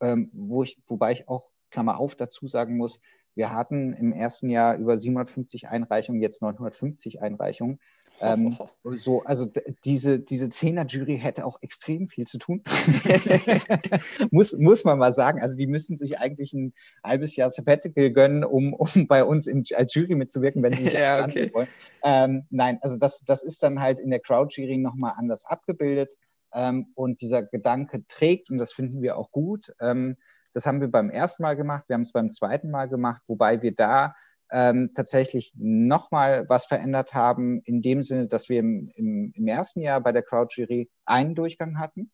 ähm, 0.00 0.30
wo 0.32 0.62
ich, 0.62 0.80
wobei 0.86 1.12
ich 1.12 1.28
auch, 1.28 1.50
Klammer 1.70 1.98
auf, 1.98 2.14
dazu 2.14 2.48
sagen 2.48 2.78
muss, 2.78 2.98
wir 3.38 3.52
hatten 3.52 3.92
im 3.92 4.12
ersten 4.12 4.50
Jahr 4.50 4.76
über 4.76 4.98
750 4.98 5.68
Einreichungen, 5.68 6.20
jetzt 6.20 6.42
950 6.42 7.22
Einreichungen. 7.22 7.78
Ähm, 8.20 8.58
so, 8.96 9.22
also 9.22 9.46
diese, 9.84 10.18
diese 10.18 10.50
Zehner-Jury 10.50 11.18
hätte 11.18 11.46
auch 11.46 11.62
extrem 11.62 12.08
viel 12.08 12.26
zu 12.26 12.38
tun. 12.38 12.64
muss, 14.32 14.58
muss 14.58 14.82
man 14.82 14.98
mal 14.98 15.12
sagen. 15.12 15.40
Also 15.40 15.56
die 15.56 15.68
müssen 15.68 15.96
sich 15.96 16.18
eigentlich 16.18 16.52
ein 16.52 16.74
halbes 17.04 17.36
Jahr 17.36 17.48
Sabbatical 17.50 18.10
gönnen, 18.10 18.42
um, 18.42 18.74
um 18.74 19.06
bei 19.06 19.22
uns 19.22 19.46
in, 19.46 19.64
als 19.72 19.94
Jury 19.94 20.16
mitzuwirken, 20.16 20.60
wenn 20.64 20.72
sie 20.72 20.82
sich 20.82 20.92
ja, 20.94 21.22
okay. 21.22 21.52
wollen. 21.54 21.68
Ähm, 22.02 22.42
nein, 22.50 22.78
also 22.82 22.98
das, 22.98 23.20
das 23.24 23.44
ist 23.44 23.62
dann 23.62 23.78
halt 23.78 24.00
in 24.00 24.10
der 24.10 24.18
Crowd-Jury 24.18 24.78
nochmal 24.78 25.14
anders 25.16 25.44
abgebildet. 25.44 26.18
Ähm, 26.52 26.88
und 26.96 27.20
dieser 27.20 27.44
Gedanke 27.44 28.04
trägt, 28.08 28.50
und 28.50 28.58
das 28.58 28.72
finden 28.72 29.00
wir 29.00 29.16
auch 29.16 29.30
gut, 29.30 29.72
ähm, 29.80 30.16
das 30.58 30.66
haben 30.66 30.80
wir 30.80 30.90
beim 30.90 31.08
ersten 31.08 31.44
Mal 31.44 31.54
gemacht, 31.54 31.84
wir 31.86 31.94
haben 31.94 32.00
es 32.00 32.10
beim 32.10 32.32
zweiten 32.32 32.72
Mal 32.72 32.88
gemacht, 32.88 33.22
wobei 33.28 33.62
wir 33.62 33.76
da 33.76 34.16
ähm, 34.50 34.90
tatsächlich 34.92 35.52
nochmal 35.56 36.48
was 36.48 36.66
verändert 36.66 37.14
haben, 37.14 37.60
in 37.60 37.80
dem 37.80 38.02
Sinne, 38.02 38.26
dass 38.26 38.48
wir 38.48 38.58
im, 38.58 38.90
im, 38.96 39.30
im 39.36 39.46
ersten 39.46 39.80
Jahr 39.80 40.00
bei 40.00 40.10
der 40.10 40.24
Crowd-Jury 40.24 40.90
einen 41.04 41.36
Durchgang 41.36 41.78
hatten. 41.78 42.10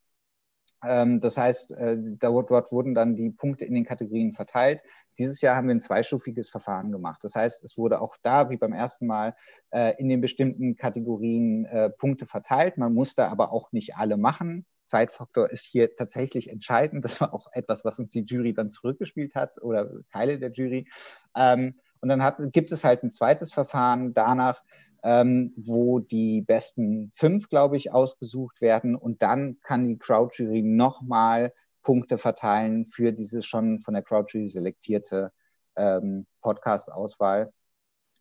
Ähm, 0.84 1.22
das 1.22 1.38
heißt, 1.38 1.70
äh, 1.70 1.96
dort, 2.20 2.50
dort 2.50 2.70
wurden 2.70 2.94
dann 2.94 3.16
die 3.16 3.30
Punkte 3.30 3.64
in 3.64 3.72
den 3.72 3.86
Kategorien 3.86 4.32
verteilt. 4.32 4.82
Dieses 5.16 5.40
Jahr 5.40 5.56
haben 5.56 5.68
wir 5.68 5.74
ein 5.74 5.80
zweistufiges 5.80 6.50
Verfahren 6.50 6.92
gemacht. 6.92 7.20
Das 7.22 7.34
heißt, 7.34 7.64
es 7.64 7.78
wurde 7.78 8.02
auch 8.02 8.18
da, 8.20 8.50
wie 8.50 8.58
beim 8.58 8.74
ersten 8.74 9.06
Mal, 9.06 9.34
äh, 9.70 9.94
in 9.96 10.10
den 10.10 10.20
bestimmten 10.20 10.76
Kategorien 10.76 11.64
äh, 11.64 11.88
Punkte 11.88 12.26
verteilt. 12.26 12.76
Man 12.76 12.92
musste 12.92 13.26
aber 13.28 13.52
auch 13.52 13.72
nicht 13.72 13.96
alle 13.96 14.18
machen. 14.18 14.66
Zeitfaktor 14.86 15.50
ist 15.50 15.64
hier 15.64 15.94
tatsächlich 15.96 16.50
entscheidend. 16.50 17.04
Das 17.04 17.20
war 17.20 17.34
auch 17.34 17.48
etwas, 17.52 17.84
was 17.84 17.98
uns 17.98 18.12
die 18.12 18.24
Jury 18.24 18.54
dann 18.54 18.70
zurückgespielt 18.70 19.34
hat 19.34 19.60
oder 19.62 19.90
Teile 20.12 20.38
der 20.38 20.52
Jury. 20.52 20.88
Ähm, 21.36 21.74
und 22.00 22.08
dann 22.08 22.22
hat, 22.22 22.36
gibt 22.52 22.70
es 22.70 22.84
halt 22.84 23.02
ein 23.02 23.10
zweites 23.10 23.54
Verfahren 23.54 24.12
danach, 24.12 24.62
ähm, 25.02 25.52
wo 25.56 26.00
die 26.00 26.42
besten 26.42 27.10
fünf, 27.14 27.48
glaube 27.48 27.76
ich, 27.76 27.92
ausgesucht 27.92 28.60
werden. 28.60 28.96
Und 28.96 29.22
dann 29.22 29.58
kann 29.62 29.84
die 29.84 29.98
Crowd-Jury 29.98 30.62
nochmal 30.62 31.52
Punkte 31.82 32.18
verteilen 32.18 32.86
für 32.86 33.12
diese 33.12 33.42
schon 33.42 33.80
von 33.80 33.94
der 33.94 34.02
Crowd-Jury 34.02 34.48
selektierte 34.48 35.32
ähm, 35.76 36.26
Podcast-Auswahl, 36.40 37.52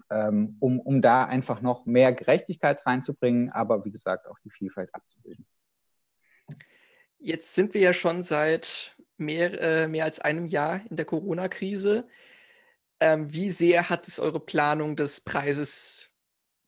ähm, 0.09 0.57
um, 0.59 0.79
um 0.79 1.01
da 1.01 1.25
einfach 1.25 1.61
noch 1.61 1.85
mehr 1.85 2.13
Gerechtigkeit 2.13 2.85
reinzubringen, 2.85 3.49
aber 3.49 3.85
wie 3.85 3.91
gesagt 3.91 4.27
auch 4.27 4.37
die 4.43 4.49
Vielfalt 4.49 4.93
abzubilden. 4.93 5.45
Jetzt 7.25 7.55
sind 7.55 7.73
wir 7.73 7.79
ja 7.79 7.93
schon 7.93 8.21
seit 8.21 8.97
mehr, 9.15 9.61
äh, 9.61 9.87
mehr 9.87 10.03
als 10.03 10.19
einem 10.19 10.45
Jahr 10.45 10.81
in 10.89 10.97
der 10.97 11.05
Corona-Krise. 11.05 12.05
Ähm, 12.99 13.33
wie 13.33 13.49
sehr 13.49 13.89
hat 13.89 14.09
es 14.09 14.19
eure 14.19 14.41
Planung 14.41 14.97
des 14.97 15.21
Preises 15.21 16.13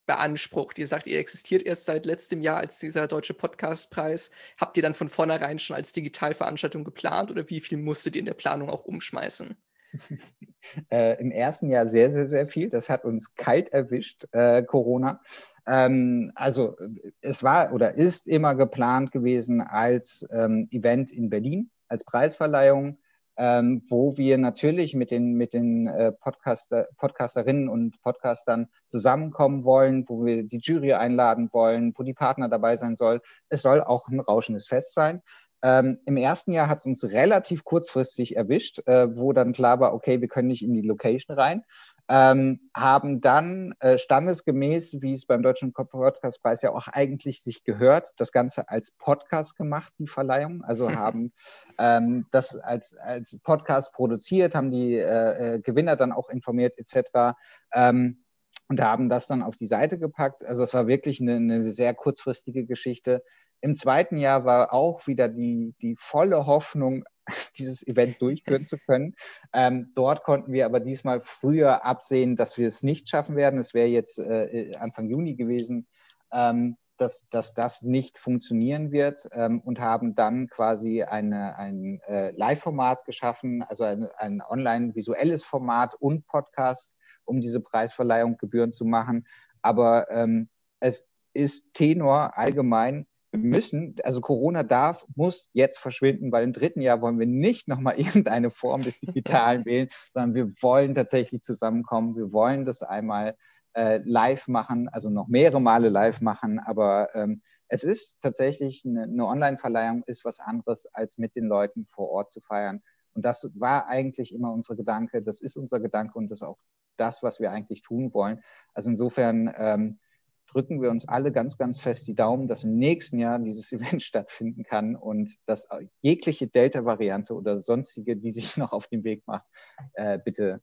beansprucht? 0.06 0.80
Ihr 0.80 0.88
sagt, 0.88 1.08
ihr 1.08 1.20
existiert 1.20 1.64
erst 1.64 1.84
seit 1.84 2.06
letztem 2.06 2.42
Jahr 2.42 2.60
als 2.60 2.80
dieser 2.80 3.06
deutsche 3.08 3.34
Podcastpreis. 3.34 4.32
Habt 4.58 4.78
ihr 4.78 4.84
dann 4.84 4.94
von 4.94 5.10
vornherein 5.10 5.60
schon 5.60 5.76
als 5.76 5.92
Digitalveranstaltung 5.92 6.86
geplant 6.86 7.32
oder 7.32 7.50
wie 7.50 7.60
viel 7.60 7.78
musstet 7.78 8.16
ihr 8.16 8.22
in 8.22 8.26
der 8.26 8.34
Planung 8.34 8.70
auch 8.70 8.86
umschmeißen? 8.86 9.58
Äh, 10.90 11.22
Im 11.22 11.30
ersten 11.30 11.70
Jahr 11.70 11.88
sehr, 11.88 12.12
sehr, 12.12 12.28
sehr 12.28 12.48
viel. 12.48 12.72
Das 12.72 12.90
hat 12.90 13.06
uns 13.06 13.36
kalt 13.36 13.70
erwischt, 13.70 14.26
äh, 14.32 14.64
Corona. 14.64 15.22
Ähm, 15.68 16.32
also 16.36 16.76
es 17.22 17.44
war 17.44 17.74
oder 17.74 17.96
ist 17.96 18.28
immer 18.28 18.56
geplant 18.56 19.12
gewesen 19.12 19.62
als 19.62 20.28
ähm, 20.32 20.68
Event 20.72 21.12
in 21.12 21.30
Berlin, 21.30 21.72
als 21.88 22.04
Preisverleihung, 22.04 23.00
ähm, 23.38 23.82
wo 23.90 24.18
wir 24.18 24.38
natürlich 24.38 24.94
mit 24.94 25.12
den, 25.12 25.34
mit 25.34 25.54
den 25.54 25.88
äh, 25.88 26.12
Podcaster, 26.12 26.88
Podcasterinnen 26.98 27.68
und 27.68 28.00
Podcastern 28.02 28.68
zusammenkommen 28.88 29.64
wollen, 29.64 30.06
wo 30.08 30.24
wir 30.24 30.44
die 30.44 30.60
Jury 30.60 30.94
einladen 30.94 31.52
wollen, 31.52 31.94
wo 31.98 32.04
die 32.04 32.14
Partner 32.14 32.48
dabei 32.48 32.78
sein 32.78 32.96
soll. 32.96 33.22
Es 33.50 33.62
soll 33.62 33.82
auch 33.82 34.08
ein 34.08 34.20
rauschendes 34.20 34.68
Fest 34.68 34.94
sein. 34.94 35.22
Ähm, 35.64 35.98
Im 36.06 36.18
ersten 36.18 36.52
Jahr 36.52 36.70
hat 36.70 36.80
es 36.80 36.86
uns 36.86 37.12
relativ 37.12 37.64
kurzfristig 37.64 38.36
erwischt, 38.36 38.88
äh, 38.88 39.18
wo 39.18 39.34
dann 39.34 39.52
klar 39.52 39.80
war, 39.80 39.94
okay, 39.94 40.22
wir 40.22 40.28
können 40.28 40.50
nicht 40.50 40.64
in 40.64 40.74
die 40.74 40.82
Location 40.82 41.38
rein 41.38 41.64
ähm, 42.08 42.70
haben 42.74 43.22
dann 43.22 43.74
äh, 43.80 43.98
standesgemäß, 43.98 44.98
wie 45.02 45.14
es 45.14 45.26
beim 45.26 45.42
Deutschen 45.42 45.74
Podcastpreis 45.74 46.62
ja 46.62 46.72
auch 46.72 46.88
eigentlich 46.88 47.42
sich 47.42 47.64
gehört, 47.64 48.14
das 48.18 48.32
Ganze 48.32 48.70
als 48.70 48.92
Podcast 48.92 49.58
gemacht, 49.58 49.94
die 49.98 50.08
Verleihung. 50.08 50.64
Also 50.64 50.90
haben 50.96 51.34
ähm, 51.78 52.26
das 52.32 52.56
als, 52.58 52.96
als 52.96 53.40
Podcast 53.44 53.94
produziert, 53.94 54.56
haben 54.56 54.72
die 54.72 54.96
äh, 54.96 55.56
äh, 55.56 55.60
Gewinner 55.60 55.96
dann 55.96 56.12
auch 56.12 56.30
informiert 56.30 56.78
etc. 56.78 57.36
Ähm, 57.74 58.25
und 58.68 58.82
haben 58.82 59.10
das 59.10 59.28
dann 59.28 59.44
auf 59.44 59.56
die 59.58 59.68
Seite 59.68 59.98
gepackt. 59.98 60.44
Also 60.44 60.64
es 60.64 60.74
war 60.74 60.88
wirklich 60.88 61.22
eine, 61.22 61.36
eine 61.36 61.72
sehr 61.72 61.94
kurzfristige 61.94 62.66
Geschichte. 62.66 63.24
Im 63.62 63.76
zweiten 63.76 64.18
Jahr 64.18 64.46
war 64.46 64.74
auch 64.74 65.08
wieder 65.08 65.28
die, 65.28 65.74
die 65.82 65.96
volle 65.98 66.46
Hoffnung, 66.46 67.04
dieses 67.58 67.86
Event 67.86 68.22
durchführen 68.22 68.66
zu 68.66 68.78
können. 68.78 69.16
Ähm, 69.54 69.92
dort 69.96 70.24
konnten 70.24 70.52
wir 70.52 70.66
aber 70.66 70.80
diesmal 70.80 71.22
früher 71.22 71.86
absehen, 71.86 72.36
dass 72.36 72.58
wir 72.58 72.68
es 72.68 72.84
nicht 72.84 73.10
schaffen 73.10 73.36
werden. 73.36 73.60
Es 73.60 73.74
wäre 73.74 73.88
jetzt 73.88 74.20
äh, 74.20 74.76
Anfang 74.80 75.10
Juni 75.10 75.36
gewesen, 75.36 75.88
ähm, 76.32 76.78
dass, 76.98 77.28
dass 77.30 77.54
das 77.54 77.82
nicht 77.82 78.18
funktionieren 78.18 78.92
wird 78.92 79.28
ähm, 79.32 79.60
und 79.62 79.80
haben 79.80 80.16
dann 80.16 80.48
quasi 80.48 81.04
eine, 81.04 81.58
ein 81.58 82.00
äh, 82.08 82.32
Live-Format 82.32 83.06
geschaffen, 83.06 83.64
also 83.64 83.84
ein, 83.84 84.08
ein 84.18 84.42
online-visuelles 84.42 85.44
Format 85.44 85.94
und 85.96 86.26
Podcast, 86.28 86.96
um 87.26 87.42
diese 87.42 87.60
Preisverleihung 87.60 88.38
gebührend 88.38 88.76
zu 88.76 88.86
machen. 88.86 89.28
Aber 89.62 90.10
ähm, 90.12 90.50
es 90.80 91.06
ist 91.34 91.74
Tenor 91.74 92.38
allgemein 92.38 93.08
wir 93.36 93.50
müssen, 93.50 93.96
also 94.04 94.22
Corona 94.22 94.64
darf, 94.64 95.06
muss 95.16 95.50
jetzt 95.54 95.78
verschwinden, 95.80 96.32
weil 96.32 96.44
im 96.44 96.54
dritten 96.54 96.82
Jahr 96.82 97.02
wollen 97.02 97.20
wir 97.20 97.28
nicht 97.28 97.68
nochmal 97.68 97.96
irgendeine 98.00 98.50
Form 98.50 98.82
des 98.82 99.00
Digitalen 99.00 99.66
wählen, 99.66 99.90
sondern 100.14 100.36
wir 100.36 100.50
wollen 100.62 100.96
tatsächlich 100.96 101.42
zusammenkommen. 101.44 102.16
Wir 102.16 102.32
wollen 102.32 102.66
das 102.66 102.82
einmal 102.84 103.36
äh, 103.74 104.00
live 104.06 104.48
machen, 104.48 104.88
also 104.90 105.10
noch 105.10 105.28
mehrere 105.28 105.62
Male 105.62 105.90
live 105.90 106.22
machen, 106.22 106.60
aber 106.60 107.10
ähm, 107.14 107.42
es 107.68 107.84
ist 107.84 108.22
tatsächlich 108.22 108.86
eine, 108.86 109.04
eine 109.04 109.26
Online-Verleihung, 109.26 110.04
ist 110.06 110.24
was 110.24 110.40
anderes, 110.40 110.86
als 110.94 111.18
mit 111.18 111.36
den 111.36 111.46
Leuten 111.46 111.86
vor 111.86 112.10
Ort 112.10 112.32
zu 112.32 112.40
feiern. 112.40 112.84
Und 113.16 113.24
das 113.24 113.50
war 113.56 113.88
eigentlich 113.88 114.34
immer 114.34 114.52
unser 114.52 114.76
Gedanke, 114.76 115.22
das 115.22 115.42
ist 115.42 115.58
unser 115.58 115.80
Gedanke 115.80 116.18
und 116.18 116.30
das 116.30 116.40
ist 116.40 116.44
auch 116.44 116.60
das, 116.98 117.24
was 117.24 117.40
wir 117.40 117.52
eigentlich 117.52 117.82
tun 117.82 118.14
wollen. 118.14 118.42
Also 118.74 118.90
insofern 118.90 119.54
ähm, 119.58 120.00
drücken 120.48 120.82
wir 120.82 120.90
uns 120.92 121.08
alle 121.08 121.32
ganz, 121.32 121.58
ganz 121.58 121.80
fest 121.80 122.08
die 122.08 122.16
Daumen, 122.16 122.48
dass 122.48 122.64
im 122.64 122.78
nächsten 122.78 123.18
Jahr 123.18 123.40
dieses 123.40 123.72
Event 123.74 124.04
stattfinden 124.04 124.64
kann 124.64 124.96
und 124.96 125.36
dass 125.46 125.68
jegliche 126.02 126.48
Delta-Variante 126.48 127.34
oder 127.34 127.62
sonstige, 127.62 128.16
die 128.16 128.32
sich 128.32 128.58
noch 128.58 128.72
auf 128.72 128.88
den 128.88 129.04
Weg 129.04 129.26
macht, 129.28 129.46
äh, 129.94 130.20
bitte 130.20 130.62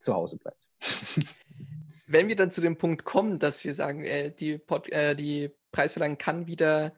zu 0.00 0.14
Hause 0.14 0.36
bleibt. 0.36 0.68
Wenn 2.06 2.28
wir 2.28 2.36
dann 2.36 2.50
zu 2.50 2.60
dem 2.60 2.76
Punkt 2.76 3.04
kommen, 3.04 3.38
dass 3.38 3.64
wir 3.64 3.74
sagen, 3.74 4.04
äh, 4.04 4.30
die, 4.30 4.58
Pod, 4.58 4.90
äh, 4.90 5.14
die 5.14 5.50
Preisverleihung 5.72 6.18
kann 6.18 6.46
wieder 6.46 6.92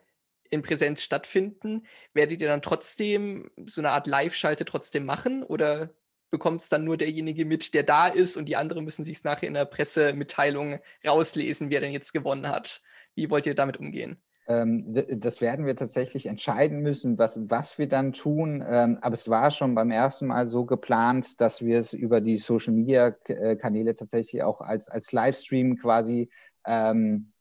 in 0.51 0.63
Präsenz 0.63 1.03
stattfinden, 1.03 1.87
werdet 2.15 2.43
ihr 2.43 2.49
dann 2.49 2.63
trotzdem 2.63 3.51
so 3.67 3.81
eine 3.81 3.91
Art 3.91 4.07
Live-Schalte 4.07 4.65
trotzdem 4.65 5.05
machen 5.05 5.43
oder 5.43 5.91
bekommt 6.31 6.61
es 6.61 6.69
dann 6.69 6.85
nur 6.85 6.97
derjenige 6.97 7.45
mit, 7.45 7.75
der 7.75 7.83
da 7.83 8.09
ist 8.09 8.37
und 8.37 8.49
die 8.49 8.57
anderen 8.57 8.85
müssen 8.85 9.05
sich 9.05 9.19
es 9.19 9.25
nachher 9.25 9.49
in 9.49 9.55
der 9.55 9.65
Pressemitteilung 9.65 10.79
rauslesen, 11.07 11.71
wer 11.71 11.81
denn 11.81 11.93
jetzt 11.93 12.13
gewonnen 12.13 12.49
hat? 12.49 12.83
Wie 13.15 13.31
wollt 13.31 13.47
ihr 13.47 13.55
damit 13.55 13.79
umgehen? 13.79 14.21
Ähm, 14.49 14.85
das 15.21 15.41
werden 15.41 15.67
wir 15.67 15.75
tatsächlich 15.75 16.27
entscheiden 16.27 16.81
müssen, 16.81 17.19
was, 17.19 17.39
was 17.51 17.79
wir 17.79 17.89
dann 17.89 18.13
tun. 18.13 18.65
Ähm, 18.67 18.99
aber 19.01 19.15
es 19.15 19.29
war 19.29 19.51
schon 19.51 19.75
beim 19.75 19.91
ersten 19.91 20.27
Mal 20.27 20.47
so 20.47 20.65
geplant, 20.65 21.41
dass 21.41 21.65
wir 21.65 21.79
es 21.81 21.93
über 21.93 22.21
die 22.21 22.37
Social 22.37 22.73
Media 22.73 23.11
Kanäle 23.11 23.97
tatsächlich 23.97 24.43
auch 24.43 24.61
als, 24.61 24.89
als 24.89 25.11
Livestream 25.13 25.79
quasi 25.79 26.31
ähm, 26.65 27.33
äh, 27.33 27.36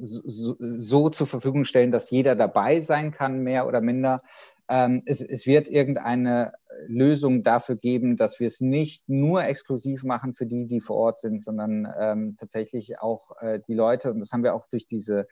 so, 0.00 0.56
so, 0.58 1.08
zur 1.10 1.26
Verfügung 1.26 1.64
stellen, 1.64 1.92
dass 1.92 2.10
jeder 2.10 2.34
dabei 2.34 2.80
sein 2.80 3.12
kann, 3.12 3.42
mehr 3.42 3.66
oder 3.66 3.80
minder. 3.80 4.22
Ähm, 4.68 5.02
es, 5.06 5.20
es, 5.20 5.46
wird 5.46 5.68
irgendeine 5.68 6.52
Lösung 6.86 7.42
dafür 7.42 7.76
geben, 7.76 8.16
dass 8.16 8.38
wir 8.38 8.46
es 8.46 8.60
nicht 8.60 9.08
nur 9.08 9.44
exklusiv 9.44 10.04
machen 10.04 10.32
für 10.32 10.46
die, 10.46 10.66
die 10.66 10.80
vor 10.80 10.96
Ort 10.96 11.20
sind, 11.20 11.42
sondern 11.42 11.88
ähm, 11.98 12.36
tatsächlich 12.38 13.00
auch 13.00 13.40
äh, 13.40 13.60
die 13.66 13.74
Leute, 13.74 14.12
und 14.12 14.20
das 14.20 14.32
haben 14.32 14.44
wir 14.44 14.54
auch 14.54 14.66
durch 14.68 14.86
diese 14.86 15.26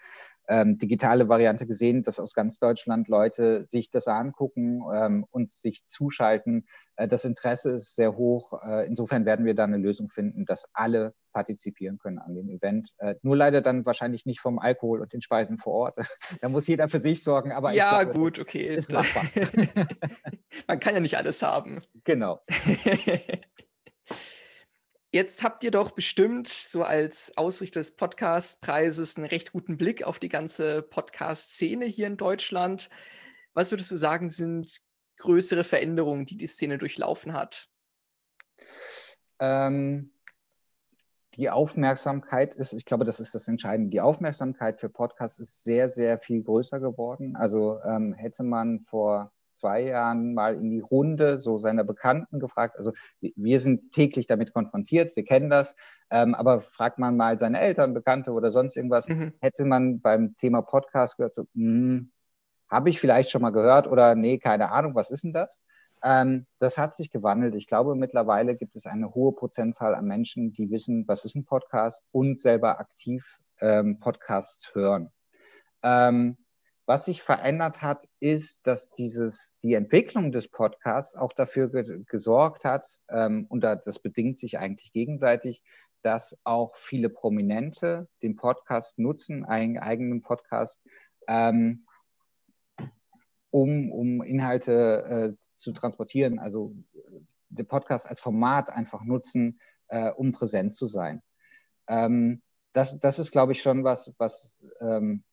ähm, 0.48 0.78
digitale 0.78 1.28
Variante 1.28 1.66
gesehen, 1.66 2.02
dass 2.02 2.18
aus 2.18 2.32
ganz 2.32 2.58
Deutschland 2.58 3.08
Leute 3.08 3.66
sich 3.70 3.90
das 3.90 4.08
angucken 4.08 4.82
ähm, 4.92 5.24
und 5.30 5.52
sich 5.52 5.87
zuschalten. 5.87 6.66
Äh, 6.96 7.06
das 7.06 7.24
Interesse 7.24 7.72
ist 7.72 7.94
sehr 7.94 8.16
hoch. 8.16 8.61
Äh, 8.66 8.87
insofern 8.87 9.26
werden 9.26 9.44
wir 9.44 9.54
da 9.54 9.64
eine 9.64 9.76
Lösung 9.76 10.08
finden, 10.08 10.46
dass 10.46 10.66
alle 10.72 11.14
partizipieren 11.38 11.98
können 11.98 12.18
an 12.18 12.35
dem 12.35 12.48
Event. 12.48 12.92
Äh, 12.98 13.14
nur 13.22 13.37
leider 13.37 13.61
dann 13.61 13.87
wahrscheinlich 13.87 14.27
nicht 14.27 14.40
vom 14.40 14.59
Alkohol 14.59 15.01
und 15.01 15.12
den 15.12 15.22
Speisen 15.22 15.57
vor 15.57 15.72
Ort. 15.72 15.96
da 16.40 16.48
muss 16.48 16.66
jeder 16.66 16.88
für 16.88 16.98
sich 16.98 17.22
sorgen. 17.22 17.53
Aber 17.53 17.72
ja, 17.72 18.03
glaube, 18.03 18.18
gut, 18.18 18.40
okay. 18.40 18.74
Ist 18.74 18.90
machbar. 18.90 19.24
Man 20.66 20.81
kann 20.81 20.94
ja 20.94 21.01
nicht 21.01 21.16
alles 21.16 21.40
haben. 21.42 21.81
Genau. 22.03 22.44
Jetzt 25.12 25.44
habt 25.44 25.62
ihr 25.62 25.70
doch 25.70 25.92
bestimmt 25.92 26.48
so 26.48 26.83
als 26.83 27.37
Ausrichter 27.37 27.79
des 27.79 27.94
Podcastpreises 27.94 29.16
einen 29.16 29.27
recht 29.27 29.53
guten 29.53 29.77
Blick 29.77 30.03
auf 30.03 30.18
die 30.18 30.29
ganze 30.29 30.83
Podcast-Szene 30.83 31.85
hier 31.85 32.09
in 32.09 32.16
Deutschland. 32.16 32.90
Was 33.55 33.70
würdest 33.70 33.92
du 33.92 33.96
sagen, 33.96 34.29
sind 34.29 34.81
größere 35.18 35.62
Veränderungen, 35.62 36.27
die 36.27 36.37
die 36.37 36.48
Szene 36.48 36.79
durchlaufen 36.79 37.33
hat? 37.33 37.68
Ähm, 39.38 40.11
die 41.38 41.51
Aufmerksamkeit 41.51 42.55
ist, 42.55 42.72
ich 42.72 42.85
glaube, 42.85 43.05
das 43.05 43.20
ist 43.20 43.33
das 43.35 43.46
Entscheidende. 43.46 43.90
Die 43.90 44.01
Aufmerksamkeit 44.01 44.81
für 44.81 44.88
Podcasts 44.88 45.38
ist 45.38 45.62
sehr, 45.62 45.88
sehr 45.88 46.18
viel 46.18 46.42
größer 46.42 46.81
geworden. 46.81 47.37
Also 47.37 47.79
ähm, 47.85 48.12
hätte 48.12 48.42
man 48.42 48.81
vor 48.81 49.31
zwei 49.55 49.83
Jahren 49.83 50.35
mal 50.35 50.57
in 50.57 50.70
die 50.70 50.81
Runde 50.81 51.38
so 51.38 51.59
seiner 51.59 51.85
Bekannten 51.85 52.40
gefragt. 52.40 52.77
Also 52.77 52.92
wir 53.20 53.61
sind 53.61 53.92
täglich 53.92 54.27
damit 54.27 54.53
konfrontiert, 54.53 55.14
wir 55.14 55.24
kennen 55.24 55.48
das, 55.48 55.77
ähm, 56.11 56.35
aber 56.35 56.61
fragt 56.61 56.98
man 56.98 57.16
mal 57.16 57.38
seine 57.38 57.61
Eltern, 57.61 57.94
Bekannte 57.94 58.33
oder 58.33 58.51
sonst 58.51 58.77
irgendwas, 58.77 59.09
mhm. 59.09 59.33
hätte 59.40 59.64
man 59.64 60.01
beim 60.01 60.37
Thema 60.37 60.62
Podcast 60.62 61.16
gehört, 61.16 61.35
so, 61.35 61.46
hm, 61.55 62.11
habe 62.68 62.90
ich 62.90 63.01
vielleicht 63.01 63.31
schon 63.31 63.42
mal 63.42 63.51
gehört 63.51 63.87
oder 63.87 64.14
nee, 64.14 64.38
keine 64.38 64.70
Ahnung, 64.70 64.94
was 64.94 65.11
ist 65.11 65.24
denn 65.24 65.33
das? 65.33 65.61
Ähm, 66.02 66.46
das 66.58 66.78
hat 66.78 66.94
sich 66.94 67.11
gewandelt. 67.11 67.54
Ich 67.54 67.66
glaube, 67.66 67.94
mittlerweile 67.94 68.56
gibt 68.56 68.76
es 68.76 68.87
eine 68.87 69.14
hohe 69.14 69.32
Prozentzahl 69.32 69.94
an 69.94 70.06
Menschen, 70.06 70.52
die 70.52 70.70
wissen, 70.70 71.06
was 71.08 71.24
ist 71.24 71.34
ein 71.34 71.44
Podcast 71.44 72.02
und 72.12 72.40
selber 72.40 72.78
aktiv 72.78 73.38
ähm, 73.61 73.98
Podcasts 73.98 74.74
hören. 74.74 75.11
Ähm, 75.82 76.37
was 76.87 77.04
sich 77.04 77.22
verändert 77.22 77.82
hat, 77.82 78.08
ist, 78.18 78.66
dass 78.66 78.88
dieses, 78.90 79.54
die 79.62 79.74
Entwicklung 79.74 80.32
des 80.32 80.48
Podcasts 80.48 81.14
auch 81.14 81.34
dafür 81.34 81.70
ge 81.70 82.02
gesorgt 82.06 82.64
hat, 82.64 82.88
ähm, 83.11 83.44
und 83.50 83.62
da, 83.62 83.76
das 83.76 83.98
bedingt 83.98 84.38
sich 84.38 84.58
eigentlich 84.58 84.92
gegenseitig, 84.92 85.62
dass 86.02 86.38
auch 86.44 86.76
viele 86.76 87.11
Prominente 87.11 88.08
den 88.22 88.37
Podcast 88.37 88.98
nutzen, 88.98 89.44
einen 89.44 89.78
eigenen 89.78 90.22
Podcast, 90.22 90.80
ähm, 91.26 91.84
um, 93.50 93.90
um 93.90 94.22
Inhalte 94.22 95.37
äh, 95.37 95.44
zu 95.56 95.72
transportieren, 95.72 96.38
also 96.38 96.74
äh, 96.94 96.98
den 97.50 97.66
Podcast 97.66 98.06
als 98.08 98.20
Format 98.20 98.70
einfach 98.70 99.04
nutzen, 99.04 99.61
äh, 99.88 100.11
um 100.11 100.32
präsent 100.32 100.76
zu 100.76 100.87
sein. 100.87 101.22
Ähm, 101.88 102.42
das, 102.72 103.00
das 103.00 103.18
ist, 103.18 103.30
glaube 103.30 103.52
ich, 103.52 103.62
schon 103.62 103.84
was, 103.84 104.14
was 104.18 104.54
ähm, 104.80 105.24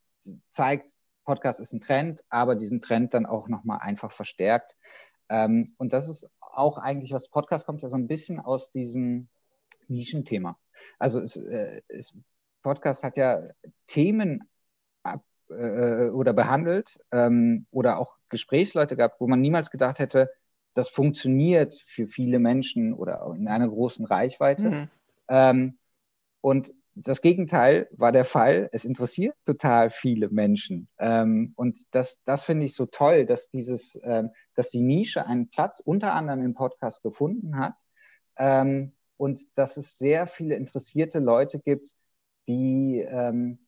zeigt, 0.51 0.95
Podcast 1.25 1.59
ist 1.59 1.73
ein 1.73 1.81
Trend, 1.81 2.23
aber 2.29 2.55
diesen 2.55 2.81
Trend 2.81 3.13
dann 3.13 3.25
auch 3.25 3.47
nochmal 3.47 3.79
einfach 3.81 4.11
verstärkt. 4.11 4.75
Ähm, 5.27 5.73
und 5.77 5.91
das 5.91 6.07
ist 6.07 6.29
auch 6.39 6.77
eigentlich, 6.77 7.11
was 7.11 7.29
Podcast 7.29 7.65
kommt 7.65 7.81
ja 7.81 7.89
so 7.89 7.97
ein 7.97 8.07
bisschen 8.07 8.39
aus 8.39 8.71
diesem 8.71 9.27
Nischenthema. 9.87 10.57
Also 10.99 11.19
es, 11.19 11.35
äh, 11.35 11.81
es, 11.87 12.15
Podcast 12.61 13.03
hat 13.03 13.17
ja 13.17 13.43
Themen 13.87 14.49
äh, 15.49 16.09
oder 16.09 16.33
behandelt 16.33 16.99
ähm, 17.11 17.65
oder 17.71 17.99
auch 17.99 18.17
Gesprächsleute 18.29 18.95
gehabt, 18.95 19.19
wo 19.19 19.27
man 19.27 19.41
niemals 19.41 19.71
gedacht 19.71 19.99
hätte, 19.99 20.29
das 20.73 20.89
funktioniert 20.89 21.73
für 21.73 22.07
viele 22.07 22.39
Menschen 22.39 22.93
oder 22.93 23.33
in 23.35 23.47
einer 23.47 23.67
großen 23.67 24.05
Reichweite. 24.05 24.69
Mhm. 24.69 24.87
Ähm, 25.29 25.77
und 26.41 26.71
das 26.95 27.21
Gegenteil 27.21 27.87
war 27.91 28.11
der 28.11 28.25
Fall. 28.25 28.69
Es 28.71 28.85
interessiert 28.85 29.35
total 29.45 29.89
viele 29.89 30.29
Menschen. 30.29 30.87
Ähm, 30.97 31.53
und 31.55 31.81
das, 31.91 32.21
das 32.23 32.45
finde 32.45 32.65
ich 32.65 32.73
so 32.73 32.85
toll, 32.85 33.25
dass 33.25 33.49
dieses, 33.49 33.99
ähm, 34.03 34.29
dass 34.55 34.69
die 34.69 34.81
Nische 34.81 35.25
einen 35.25 35.49
Platz 35.49 35.81
unter 35.83 36.13
anderem 36.13 36.43
im 36.43 36.53
Podcast 36.53 37.01
gefunden 37.03 37.57
hat. 37.57 37.73
Ähm, 38.37 38.93
und 39.17 39.45
dass 39.55 39.77
es 39.77 39.97
sehr 39.97 40.27
viele 40.27 40.55
interessierte 40.55 41.19
Leute 41.19 41.59
gibt, 41.59 41.89
die, 42.47 42.99
ähm, 43.07 43.59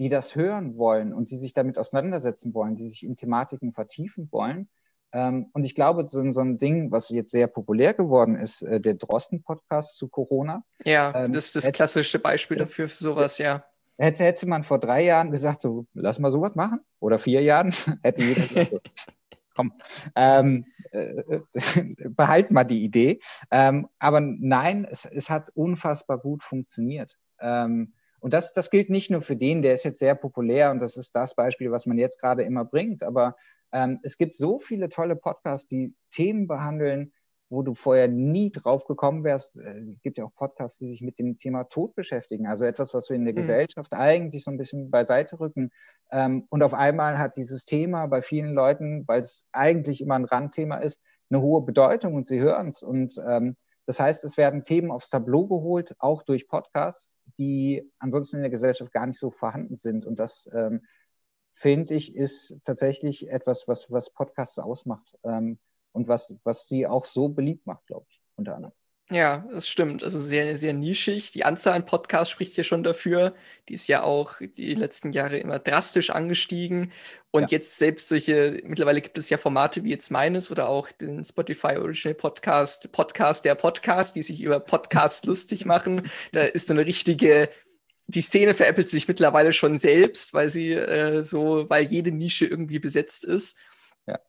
die 0.00 0.08
das 0.08 0.34
hören 0.34 0.78
wollen 0.78 1.12
und 1.12 1.30
die 1.30 1.36
sich 1.36 1.52
damit 1.52 1.76
auseinandersetzen 1.76 2.54
wollen, 2.54 2.74
die 2.74 2.88
sich 2.88 3.04
in 3.04 3.18
Thematiken 3.18 3.74
vertiefen 3.74 4.28
wollen. 4.32 4.70
Ähm, 5.12 5.50
und 5.52 5.64
ich 5.64 5.74
glaube, 5.74 6.08
so, 6.08 6.32
so, 6.32 6.40
ein 6.40 6.56
Ding, 6.56 6.90
was 6.90 7.10
jetzt 7.10 7.32
sehr 7.32 7.48
populär 7.48 7.92
geworden 7.92 8.34
ist, 8.34 8.62
äh, 8.62 8.80
der 8.80 8.94
Drosten-Podcast 8.94 9.98
zu 9.98 10.08
Corona. 10.08 10.64
Ja, 10.84 11.12
ähm, 11.14 11.32
das 11.32 11.46
ist 11.46 11.56
das 11.56 11.64
hätte, 11.64 11.76
klassische 11.76 12.18
Beispiel 12.18 12.56
das, 12.56 12.70
dafür 12.70 12.88
für 12.88 12.96
sowas, 12.96 13.36
ja. 13.36 13.62
Hätte, 13.98 14.24
hätte 14.24 14.46
man 14.46 14.64
vor 14.64 14.78
drei 14.78 15.04
Jahren 15.04 15.30
gesagt, 15.32 15.60
so, 15.60 15.84
lass 15.92 16.18
mal 16.18 16.32
sowas 16.32 16.54
machen, 16.54 16.80
oder 16.98 17.18
vier 17.18 17.42
Jahren, 17.42 17.70
hätte 18.02 18.22
jeder 18.22 18.46
gesagt, 18.46 18.70
so, 18.70 18.80
komm, 19.54 19.74
ähm, 20.16 20.64
äh, 20.92 21.40
behalt 22.08 22.52
mal 22.52 22.64
die 22.64 22.84
Idee. 22.84 23.20
Ähm, 23.50 23.86
aber 23.98 24.22
nein, 24.22 24.86
es, 24.90 25.04
es 25.04 25.28
hat 25.28 25.50
unfassbar 25.50 26.16
gut 26.16 26.42
funktioniert. 26.42 27.18
Ähm, 27.38 27.92
und 28.20 28.32
das, 28.32 28.52
das 28.52 28.70
gilt 28.70 28.90
nicht 28.90 29.10
nur 29.10 29.20
für 29.20 29.36
den, 29.36 29.62
der 29.62 29.74
ist 29.74 29.84
jetzt 29.84 29.98
sehr 29.98 30.14
populär 30.14 30.70
und 30.70 30.80
das 30.80 30.96
ist 30.96 31.14
das 31.16 31.34
Beispiel, 31.34 31.70
was 31.70 31.86
man 31.86 31.98
jetzt 31.98 32.20
gerade 32.20 32.42
immer 32.42 32.64
bringt, 32.64 33.02
aber 33.02 33.36
ähm, 33.72 34.00
es 34.02 34.18
gibt 34.18 34.36
so 34.36 34.58
viele 34.58 34.88
tolle 34.88 35.16
Podcasts, 35.16 35.68
die 35.68 35.94
Themen 36.10 36.46
behandeln, 36.46 37.12
wo 37.50 37.62
du 37.62 37.74
vorher 37.74 38.08
nie 38.08 38.50
drauf 38.50 38.84
gekommen 38.84 39.24
wärst. 39.24 39.56
Äh, 39.56 39.80
es 39.94 40.02
gibt 40.02 40.18
ja 40.18 40.24
auch 40.24 40.34
Podcasts, 40.34 40.78
die 40.78 40.88
sich 40.88 41.02
mit 41.02 41.18
dem 41.18 41.38
Thema 41.38 41.64
Tod 41.64 41.94
beschäftigen. 41.94 42.46
Also 42.46 42.64
etwas, 42.64 42.94
was 42.94 43.10
wir 43.10 43.16
in 43.16 43.24
der 43.24 43.34
mhm. 43.34 43.38
Gesellschaft 43.38 43.92
eigentlich 43.92 44.44
so 44.44 44.50
ein 44.50 44.56
bisschen 44.56 44.90
beiseite 44.90 45.38
rücken. 45.38 45.70
Ähm, 46.12 46.46
und 46.48 46.62
auf 46.62 46.74
einmal 46.74 47.18
hat 47.18 47.36
dieses 47.36 47.64
Thema 47.64 48.06
bei 48.06 48.22
vielen 48.22 48.54
Leuten, 48.54 49.06
weil 49.06 49.20
es 49.20 49.46
eigentlich 49.52 50.00
immer 50.00 50.14
ein 50.14 50.24
Randthema 50.24 50.76
ist, 50.76 51.00
eine 51.28 51.42
hohe 51.42 51.62
Bedeutung 51.62 52.14
und 52.14 52.28
sie 52.28 52.40
hören 52.40 52.68
es. 52.68 52.82
Und 52.82 53.20
ähm, 53.26 53.56
das 53.86 53.98
heißt, 53.98 54.24
es 54.24 54.36
werden 54.36 54.64
Themen 54.64 54.92
aufs 54.92 55.08
Tableau 55.08 55.46
geholt, 55.46 55.94
auch 55.98 56.22
durch 56.22 56.48
Podcasts, 56.48 57.12
die 57.38 57.90
ansonsten 57.98 58.36
in 58.36 58.42
der 58.42 58.50
Gesellschaft 58.50 58.92
gar 58.92 59.06
nicht 59.06 59.18
so 59.18 59.30
vorhanden 59.30 59.76
sind. 59.76 60.06
Und 60.06 60.18
das 60.18 60.48
ähm, 60.52 60.82
finde 61.50 61.94
ich, 61.94 62.14
ist 62.14 62.56
tatsächlich 62.64 63.28
etwas, 63.28 63.68
was, 63.68 63.90
was 63.90 64.12
Podcasts 64.12 64.58
ausmacht 64.58 65.18
ähm, 65.24 65.58
und 65.92 66.08
was, 66.08 66.34
was 66.44 66.66
sie 66.66 66.86
auch 66.86 67.04
so 67.04 67.28
beliebt 67.28 67.66
macht, 67.66 67.86
glaube 67.86 68.06
ich, 68.08 68.20
unter 68.36 68.56
anderem. 68.56 68.74
Ja, 69.12 69.44
das 69.52 69.68
stimmt. 69.68 70.04
Also 70.04 70.20
sehr, 70.20 70.56
sehr 70.56 70.72
nischig. 70.72 71.32
Die 71.32 71.44
Anzahl 71.44 71.74
an 71.74 71.84
Podcasts 71.84 72.30
spricht 72.30 72.56
ja 72.56 72.62
schon 72.62 72.84
dafür. 72.84 73.34
Die 73.68 73.74
ist 73.74 73.88
ja 73.88 74.04
auch 74.04 74.36
die 74.38 74.74
letzten 74.74 75.12
Jahre 75.12 75.36
immer 75.38 75.58
drastisch 75.58 76.10
angestiegen. 76.10 76.92
Und 77.32 77.50
ja. 77.50 77.58
jetzt 77.58 77.76
selbst 77.76 78.06
solche, 78.06 78.60
mittlerweile 78.64 79.00
gibt 79.00 79.18
es 79.18 79.28
ja 79.28 79.36
Formate 79.36 79.82
wie 79.82 79.90
jetzt 79.90 80.12
meines 80.12 80.52
oder 80.52 80.68
auch 80.68 80.92
den 80.92 81.24
Spotify 81.24 81.76
Original 81.76 82.14
Podcast, 82.14 82.92
Podcast 82.92 83.44
der 83.44 83.56
Podcast, 83.56 84.14
die 84.14 84.22
sich 84.22 84.40
über 84.40 84.60
Podcasts 84.60 85.26
lustig 85.26 85.66
machen. 85.66 86.08
Da 86.30 86.42
ist 86.44 86.68
so 86.68 86.74
eine 86.74 86.86
richtige, 86.86 87.48
die 88.06 88.22
Szene 88.22 88.54
veräppelt 88.54 88.88
sich 88.88 89.08
mittlerweile 89.08 89.52
schon 89.52 89.76
selbst, 89.76 90.34
weil 90.34 90.50
sie 90.50 90.72
äh, 90.72 91.24
so, 91.24 91.68
weil 91.68 91.86
jede 91.86 92.12
Nische 92.12 92.46
irgendwie 92.46 92.78
besetzt 92.78 93.24
ist. 93.24 93.56
Ja. 94.06 94.20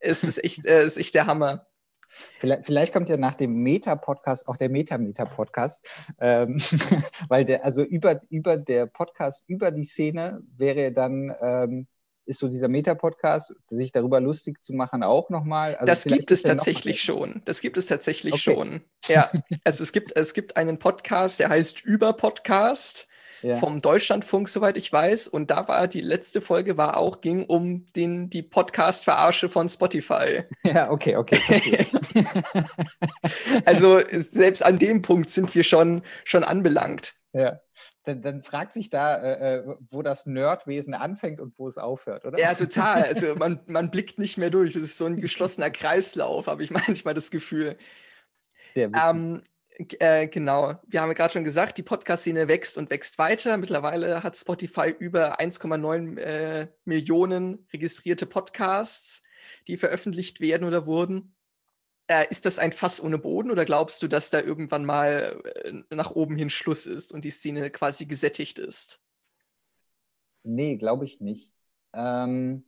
Es 0.00 0.24
ist 0.24 0.42
echt, 0.42 0.66
äh, 0.66 0.84
ist 0.84 0.98
echt 0.98 1.14
der 1.14 1.26
Hammer. 1.26 1.68
Vielleicht, 2.38 2.66
vielleicht, 2.66 2.92
kommt 2.92 3.08
ja 3.08 3.16
nach 3.16 3.34
dem 3.34 3.62
Meta-Podcast 3.62 4.48
auch 4.48 4.56
der 4.56 4.68
Meta-Meta-Podcast, 4.68 5.86
ähm, 6.20 6.56
weil 7.28 7.44
der, 7.44 7.64
also 7.64 7.82
über, 7.82 8.20
über 8.28 8.56
der 8.56 8.86
Podcast, 8.86 9.44
über 9.48 9.70
die 9.70 9.84
Szene 9.84 10.42
wäre 10.56 10.92
dann, 10.92 11.34
ähm, 11.40 11.86
ist 12.24 12.38
so 12.38 12.48
dieser 12.48 12.68
Meta-Podcast, 12.68 13.54
sich 13.68 13.92
darüber 13.92 14.20
lustig 14.20 14.62
zu 14.62 14.72
machen, 14.72 15.02
auch 15.02 15.28
nochmal. 15.30 15.74
Also 15.76 15.86
das 15.86 16.04
gibt 16.04 16.30
es 16.30 16.42
tatsächlich 16.42 17.02
schon. 17.02 17.42
Das 17.44 17.60
gibt 17.60 17.76
es 17.76 17.86
tatsächlich 17.86 18.34
okay. 18.34 18.42
schon. 18.42 18.80
Ja, 19.06 19.30
also 19.64 19.82
es 19.82 19.92
gibt, 19.92 20.14
es 20.14 20.34
gibt 20.34 20.56
einen 20.56 20.78
Podcast, 20.78 21.40
der 21.40 21.48
heißt 21.48 21.82
Über 21.82 22.12
Podcast 22.12 23.08
ja. 23.42 23.56
vom 23.56 23.80
Deutschlandfunk, 23.80 24.48
soweit 24.48 24.76
ich 24.76 24.92
weiß. 24.92 25.28
Und 25.28 25.50
da 25.50 25.68
war 25.68 25.88
die 25.88 26.00
letzte 26.00 26.40
Folge 26.40 26.76
war 26.76 26.96
auch, 26.96 27.20
ging 27.20 27.44
um 27.44 27.86
den, 27.94 28.30
die 28.30 28.42
Podcast-Verarsche 28.42 29.48
von 29.48 29.68
Spotify. 29.68 30.44
Ja, 30.64 30.90
okay, 30.90 31.16
okay. 31.16 31.38
also 33.64 34.00
selbst 34.10 34.64
an 34.64 34.78
dem 34.78 35.02
Punkt 35.02 35.30
sind 35.30 35.54
wir 35.54 35.62
schon, 35.62 36.02
schon 36.24 36.44
anbelangt. 36.44 37.14
Ja. 37.32 37.60
Dann, 38.04 38.20
dann, 38.20 38.42
fragt 38.42 38.74
sich 38.74 38.90
da, 38.90 39.16
äh, 39.16 39.58
äh, 39.58 39.76
wo 39.90 40.02
das 40.02 40.26
Nerdwesen 40.26 40.92
anfängt 40.94 41.40
und 41.40 41.56
wo 41.56 41.68
es 41.68 41.78
aufhört, 41.78 42.24
oder? 42.24 42.38
Ja, 42.38 42.54
total. 42.54 43.04
Also 43.04 43.36
man, 43.36 43.60
man 43.66 43.90
blickt 43.90 44.18
nicht 44.18 44.38
mehr 44.38 44.50
durch. 44.50 44.74
Es 44.74 44.82
ist 44.82 44.98
so 44.98 45.06
ein 45.06 45.20
geschlossener 45.20 45.70
Kreislauf, 45.70 46.48
habe 46.48 46.64
ich 46.64 46.70
manchmal 46.86 47.14
das 47.14 47.30
Gefühl. 47.30 47.76
Ähm, 48.74 49.42
äh, 49.98 50.28
genau, 50.28 50.74
wir 50.86 51.00
haben 51.00 51.08
ja 51.08 51.14
gerade 51.14 51.32
schon 51.32 51.44
gesagt, 51.44 51.78
die 51.78 51.82
Podcast-Szene 51.82 52.48
wächst 52.48 52.76
und 52.76 52.90
wächst 52.90 53.18
weiter. 53.18 53.56
Mittlerweile 53.56 54.22
hat 54.22 54.36
Spotify 54.36 54.94
über 54.98 55.40
1,9 55.40 56.18
äh, 56.18 56.68
Millionen 56.84 57.66
registrierte 57.72 58.26
Podcasts, 58.26 59.22
die 59.68 59.76
veröffentlicht 59.76 60.40
werden 60.40 60.64
oder 60.64 60.86
wurden. 60.86 61.34
Äh, 62.08 62.26
ist 62.30 62.46
das 62.46 62.58
ein 62.58 62.72
Fass 62.72 63.02
ohne 63.02 63.18
Boden 63.18 63.50
oder 63.50 63.64
glaubst 63.64 64.02
du, 64.02 64.08
dass 64.08 64.30
da 64.30 64.40
irgendwann 64.40 64.84
mal 64.84 65.40
äh, 65.64 65.94
nach 65.94 66.10
oben 66.10 66.36
hin 66.36 66.50
Schluss 66.50 66.86
ist 66.86 67.12
und 67.12 67.24
die 67.24 67.30
Szene 67.30 67.70
quasi 67.70 68.06
gesättigt 68.06 68.58
ist? 68.58 69.00
Nee, 70.42 70.76
glaube 70.76 71.04
ich 71.04 71.20
nicht. 71.20 71.54
Ähm, 71.92 72.64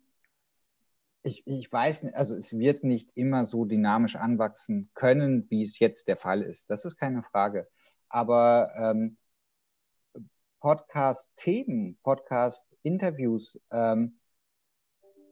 ich, 1.23 1.47
ich 1.47 1.73
weiß 1.73 2.13
also 2.15 2.37
es 2.37 2.57
wird 2.57 2.85
nicht 2.85 3.11
immer 3.15 3.47
so 3.47 3.65
dynamisch 3.65 4.17
anwachsen 4.17 4.91
können, 4.95 5.51
wie 5.51 5.63
es 5.63 5.79
jetzt 5.79 6.07
der 6.07 6.17
Fall 6.17 6.43
ist. 6.43 6.71
Das 6.71 6.85
ist 6.85 6.97
keine 6.97 7.23
Frage. 7.23 7.69
Aber 8.09 8.73
ähm, 8.77 9.17
Podcast-Themen, 10.61 11.99
Podcast-Interviews, 12.03 13.61
ähm, 13.71 14.19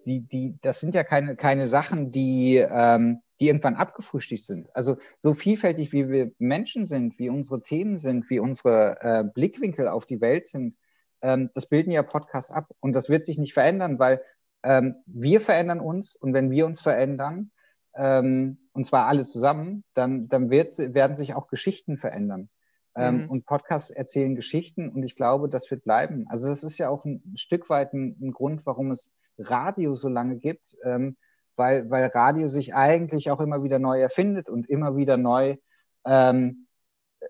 die, 0.04 0.20
die, 0.20 0.58
das 0.60 0.80
sind 0.80 0.94
ja 0.94 1.04
keine, 1.04 1.36
keine 1.36 1.68
Sachen, 1.68 2.10
die, 2.10 2.56
ähm, 2.56 3.22
die 3.42 3.48
irgendwann 3.48 3.74
abgefrühstückt 3.74 4.44
sind. 4.44 4.68
Also 4.76 4.98
so 5.18 5.32
vielfältig 5.32 5.92
wie 5.92 6.08
wir 6.08 6.30
Menschen 6.38 6.86
sind, 6.86 7.18
wie 7.18 7.28
unsere 7.28 7.60
Themen 7.60 7.98
sind, 7.98 8.30
wie 8.30 8.38
unsere 8.38 8.98
äh, 9.00 9.24
Blickwinkel 9.24 9.88
auf 9.88 10.06
die 10.06 10.20
Welt 10.20 10.46
sind, 10.46 10.76
ähm, 11.22 11.50
das 11.52 11.66
bilden 11.66 11.90
ja 11.90 12.04
Podcasts 12.04 12.52
ab. 12.52 12.68
Und 12.78 12.92
das 12.92 13.08
wird 13.08 13.24
sich 13.24 13.38
nicht 13.38 13.52
verändern, 13.52 13.98
weil 13.98 14.22
ähm, 14.62 14.94
wir 15.06 15.40
verändern 15.40 15.80
uns 15.80 16.14
und 16.14 16.34
wenn 16.34 16.52
wir 16.52 16.66
uns 16.66 16.80
verändern, 16.80 17.50
ähm, 17.96 18.58
und 18.74 18.86
zwar 18.86 19.08
alle 19.08 19.24
zusammen, 19.24 19.82
dann, 19.94 20.28
dann 20.28 20.48
wird, 20.48 20.78
werden 20.78 21.16
sich 21.16 21.34
auch 21.34 21.48
Geschichten 21.48 21.96
verändern. 21.96 22.48
Ähm, 22.94 23.22
mhm. 23.22 23.28
Und 23.28 23.46
Podcasts 23.46 23.90
erzählen 23.90 24.36
Geschichten 24.36 24.88
und 24.88 25.02
ich 25.02 25.16
glaube, 25.16 25.48
das 25.48 25.68
wird 25.68 25.82
bleiben. 25.82 26.26
Also 26.28 26.46
das 26.46 26.62
ist 26.62 26.78
ja 26.78 26.90
auch 26.90 27.04
ein 27.04 27.34
Stück 27.34 27.68
weit 27.70 27.92
ein, 27.92 28.16
ein 28.22 28.30
Grund, 28.30 28.64
warum 28.66 28.92
es 28.92 29.10
Radio 29.36 29.96
so 29.96 30.08
lange 30.08 30.36
gibt, 30.36 30.76
ähm, 30.84 31.16
weil, 31.56 31.90
weil 31.90 32.06
Radio 32.06 32.48
sich 32.48 32.74
eigentlich 32.74 33.30
auch 33.30 33.40
immer 33.40 33.62
wieder 33.62 33.78
neu 33.78 34.00
erfindet 34.00 34.48
und 34.48 34.68
immer 34.68 34.96
wieder 34.96 35.16
neu 35.16 35.56
ähm, 36.04 36.66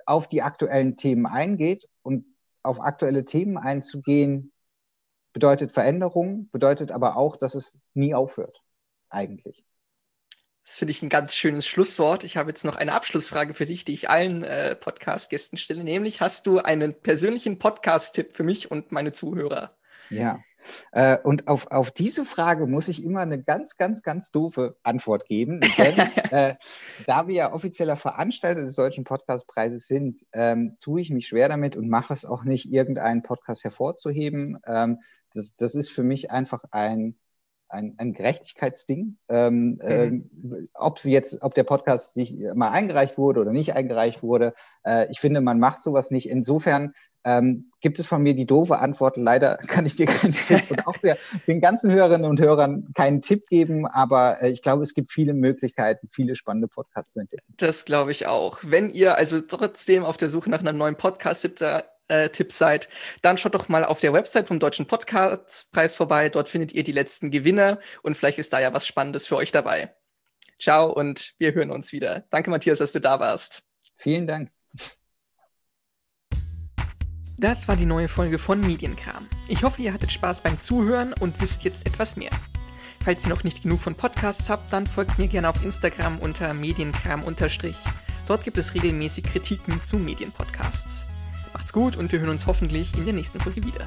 auf 0.07 0.29
die 0.29 0.43
aktuellen 0.43 0.97
Themen 0.97 1.27
eingeht. 1.27 1.89
Und 2.03 2.25
auf 2.63 2.81
aktuelle 2.81 3.25
Themen 3.25 3.59
einzugehen, 3.59 4.53
bedeutet 5.33 5.73
Veränderung, 5.73 6.49
bedeutet 6.51 6.91
aber 6.91 7.17
auch, 7.17 7.37
dass 7.37 7.55
es 7.55 7.77
nie 7.95 8.15
aufhört, 8.15 8.63
eigentlich. 9.09 9.65
Das 10.65 10.77
finde 10.79 10.93
ich 10.93 11.03
ein 11.03 11.09
ganz 11.09 11.35
schönes 11.35 11.67
Schlusswort. 11.67 12.23
Ich 12.23 12.37
habe 12.37 12.51
jetzt 12.51 12.65
noch 12.65 12.77
eine 12.77 12.93
Abschlussfrage 12.93 13.53
für 13.53 13.67
dich, 13.67 13.85
die 13.85 13.95
ich 13.95 14.09
allen 14.11 14.45
äh, 14.45 14.77
Podcast-Gästen 14.77 15.57
stelle. 15.57 15.83
Nämlich, 15.83 16.21
hast 16.21 16.47
du 16.47 16.59
einen 16.59 16.95
persönlichen 16.95 17.59
Podcast-Tipp 17.59 18.33
für 18.33 18.45
mich 18.45 18.71
und 18.71 18.93
meine 18.93 19.11
Zuhörer? 19.11 19.71
Ja, 20.09 20.41
äh, 20.93 21.19
und 21.19 21.49
auf, 21.49 21.71
auf 21.71 21.91
diese 21.91 22.25
Frage 22.25 22.67
muss 22.67 22.89
ich 22.89 23.03
immer 23.03 23.21
eine 23.21 23.43
ganz, 23.43 23.77
ganz, 23.77 24.03
ganz 24.03 24.31
doofe 24.31 24.77
Antwort 24.83 25.27
geben. 25.27 25.61
Denn 25.79 25.95
äh, 26.31 26.55
da 27.07 27.29
wir 27.29 27.35
ja 27.35 27.53
offizieller 27.53 27.97
Veranstalter 27.97 28.65
des 28.65 28.77
Deutschen 28.77 29.05
Podcastpreises 29.05 29.87
sind, 29.87 30.25
ähm, 30.33 30.77
tue 30.81 31.01
ich 31.01 31.11
mich 31.11 31.27
schwer 31.27 31.49
damit 31.49 31.77
und 31.77 31.89
mache 31.89 32.13
es 32.13 32.25
auch 32.25 32.45
nicht, 32.45 32.73
irgendeinen 32.73 33.23
Podcast 33.23 33.65
hervorzuheben. 33.65 34.59
Ähm, 34.67 35.01
das, 35.35 35.55
das 35.57 35.75
ist 35.75 35.91
für 35.91 36.03
mich 36.03 36.31
einfach 36.31 36.65
ein, 36.71 37.17
ein, 37.73 37.95
ein 37.99 38.13
Gerechtigkeitsding. 38.13 39.17
Ähm, 39.29 39.71
mhm. 39.71 39.81
ähm, 39.83 40.69
ob 40.75 40.99
sie 40.99 41.13
jetzt, 41.13 41.43
ob 41.43 41.55
der 41.55 41.65
Podcast 41.65 42.15
sich 42.15 42.37
mal 42.55 42.71
eingereicht 42.71 43.19
wurde 43.19 43.41
oder 43.41 43.53
nicht 43.53 43.75
eingereicht 43.75 44.23
wurde, 44.23 44.55
äh, 44.85 45.11
ich 45.11 45.21
finde, 45.21 45.41
man 45.41 45.59
macht 45.59 45.83
sowas 45.83 46.11
nicht. 46.11 46.29
Insofern 46.29 46.95
ähm, 47.25 47.71
gibt 47.81 47.99
es 47.99 48.07
von 48.07 48.23
mir 48.23 48.35
die 48.35 48.47
doofe 48.47 48.79
Antwort. 48.79 49.17
Leider 49.17 49.57
kann 49.69 49.87
ich 49.87 49.97
dir 49.97 50.07
keinen 50.07 50.33
Tipp 50.33 50.71
und 50.71 50.87
auch 50.87 50.97
der, 50.99 51.17
den 51.47 51.61
ganzen 51.61 51.91
Hörerinnen 51.91 52.29
und 52.29 52.41
Hörern 52.41 52.89
keinen 52.95 53.23
Tipp 53.23 53.47
geben, 53.47 53.87
aber 53.87 54.43
äh, 54.43 54.51
ich 54.51 54.63
glaube, 54.63 54.83
es 54.83 54.95
gibt 54.95 55.13
viele 55.13 55.35
Möglichkeiten, 55.35 56.09
viele 56.13 56.37
spannende 56.37 56.69
Podcasts 56.69 57.13
zu 57.13 57.21
entdecken. 57.21 57.45
Das 57.57 57.85
glaube 57.85 58.11
ich 58.11 58.27
auch. 58.27 58.59
Wenn 58.63 58.91
ihr 58.91 59.17
also 59.17 59.41
trotzdem 59.41 60.05
auf 60.05 60.17
der 60.17 60.29
Suche 60.29 60.51
nach 60.51 60.61
einem 60.61 60.79
neuen 60.79 60.97
Podcast 60.97 61.43
äh, 62.13 62.29
Tipps 62.29 62.59
seid, 62.59 62.89
dann 63.23 63.39
schaut 63.39 63.55
doch 63.55 63.69
mal 63.69 63.85
auf 63.85 64.01
der 64.01 64.13
Website 64.13 64.49
vom 64.49 64.61
Deutschen 64.61 64.87
Podcastpreis 64.87 65.97
vorbei. 65.97 66.29
Dort 66.29 66.49
findet 66.49 66.73
ihr 66.73 66.85
die 66.85 66.93
letzten 66.93 67.31
Gewinner 67.31 67.79
und 68.03 68.17
vielleicht 68.17 68.39
ist 68.39 68.53
da 68.53 68.61
ja 68.61 68.73
was 68.73 68.87
Spannendes 68.87 69.27
für 69.27 69.37
euch 69.37 69.53
dabei. 69.53 69.95
Ciao 70.61 70.93
und 70.93 71.35
wir 71.39 71.55
hören 71.55 71.71
uns 71.71 71.93
wieder. 71.93 72.25
Danke, 72.31 72.51
Matthias, 72.51 72.79
dass 72.79 72.93
du 72.93 73.01
da 73.01 73.19
warst. 73.19 73.65
Vielen 73.97 74.27
Dank. 74.27 74.51
Das 77.39 77.67
war 77.67 77.77
die 77.77 77.87
neue 77.87 78.09
Folge 78.09 78.39
von 78.39 78.61
Medienkram. 78.61 79.27
Ich 79.49 79.63
hoffe, 79.63 79.83
ihr 79.83 79.93
hattet 79.93 80.13
Spaß 80.13 80.43
beim 80.43 80.61
Zuhören 80.61 81.13
und 81.15 81.41
wisst 81.41 81.65
jetzt 81.65 81.87
etwas 81.87 82.15
mehr. 82.15 82.31
Falls 83.03 83.25
ihr 83.25 83.31
noch 83.31 83.43
nicht 83.43 83.63
genug 83.63 83.81
von 83.81 83.97
Podcasts 83.97 84.49
habt, 84.49 84.73
dann 84.73 84.87
folgt 84.87 85.19
mir 85.19 85.27
gerne 85.27 85.49
auf 85.49 85.65
Instagram 85.65 86.21
unter 86.21 86.55
Medienkram-. 86.55 87.25
Dort 88.27 88.45
gibt 88.45 88.59
es 88.59 88.75
regelmäßig 88.75 89.25
Kritiken 89.25 89.83
zu 89.83 89.97
Medienpodcasts. 89.97 91.07
Macht's 91.63 91.73
gut 91.73 91.97
und 91.97 92.11
wir 92.11 92.19
hören 92.19 92.31
uns 92.31 92.49
hoffentlich 92.49 92.93
in 92.99 93.05
der 93.05 93.15
nächsten 93.15 93.39
Folge 93.39 93.63
wieder. 93.63 93.85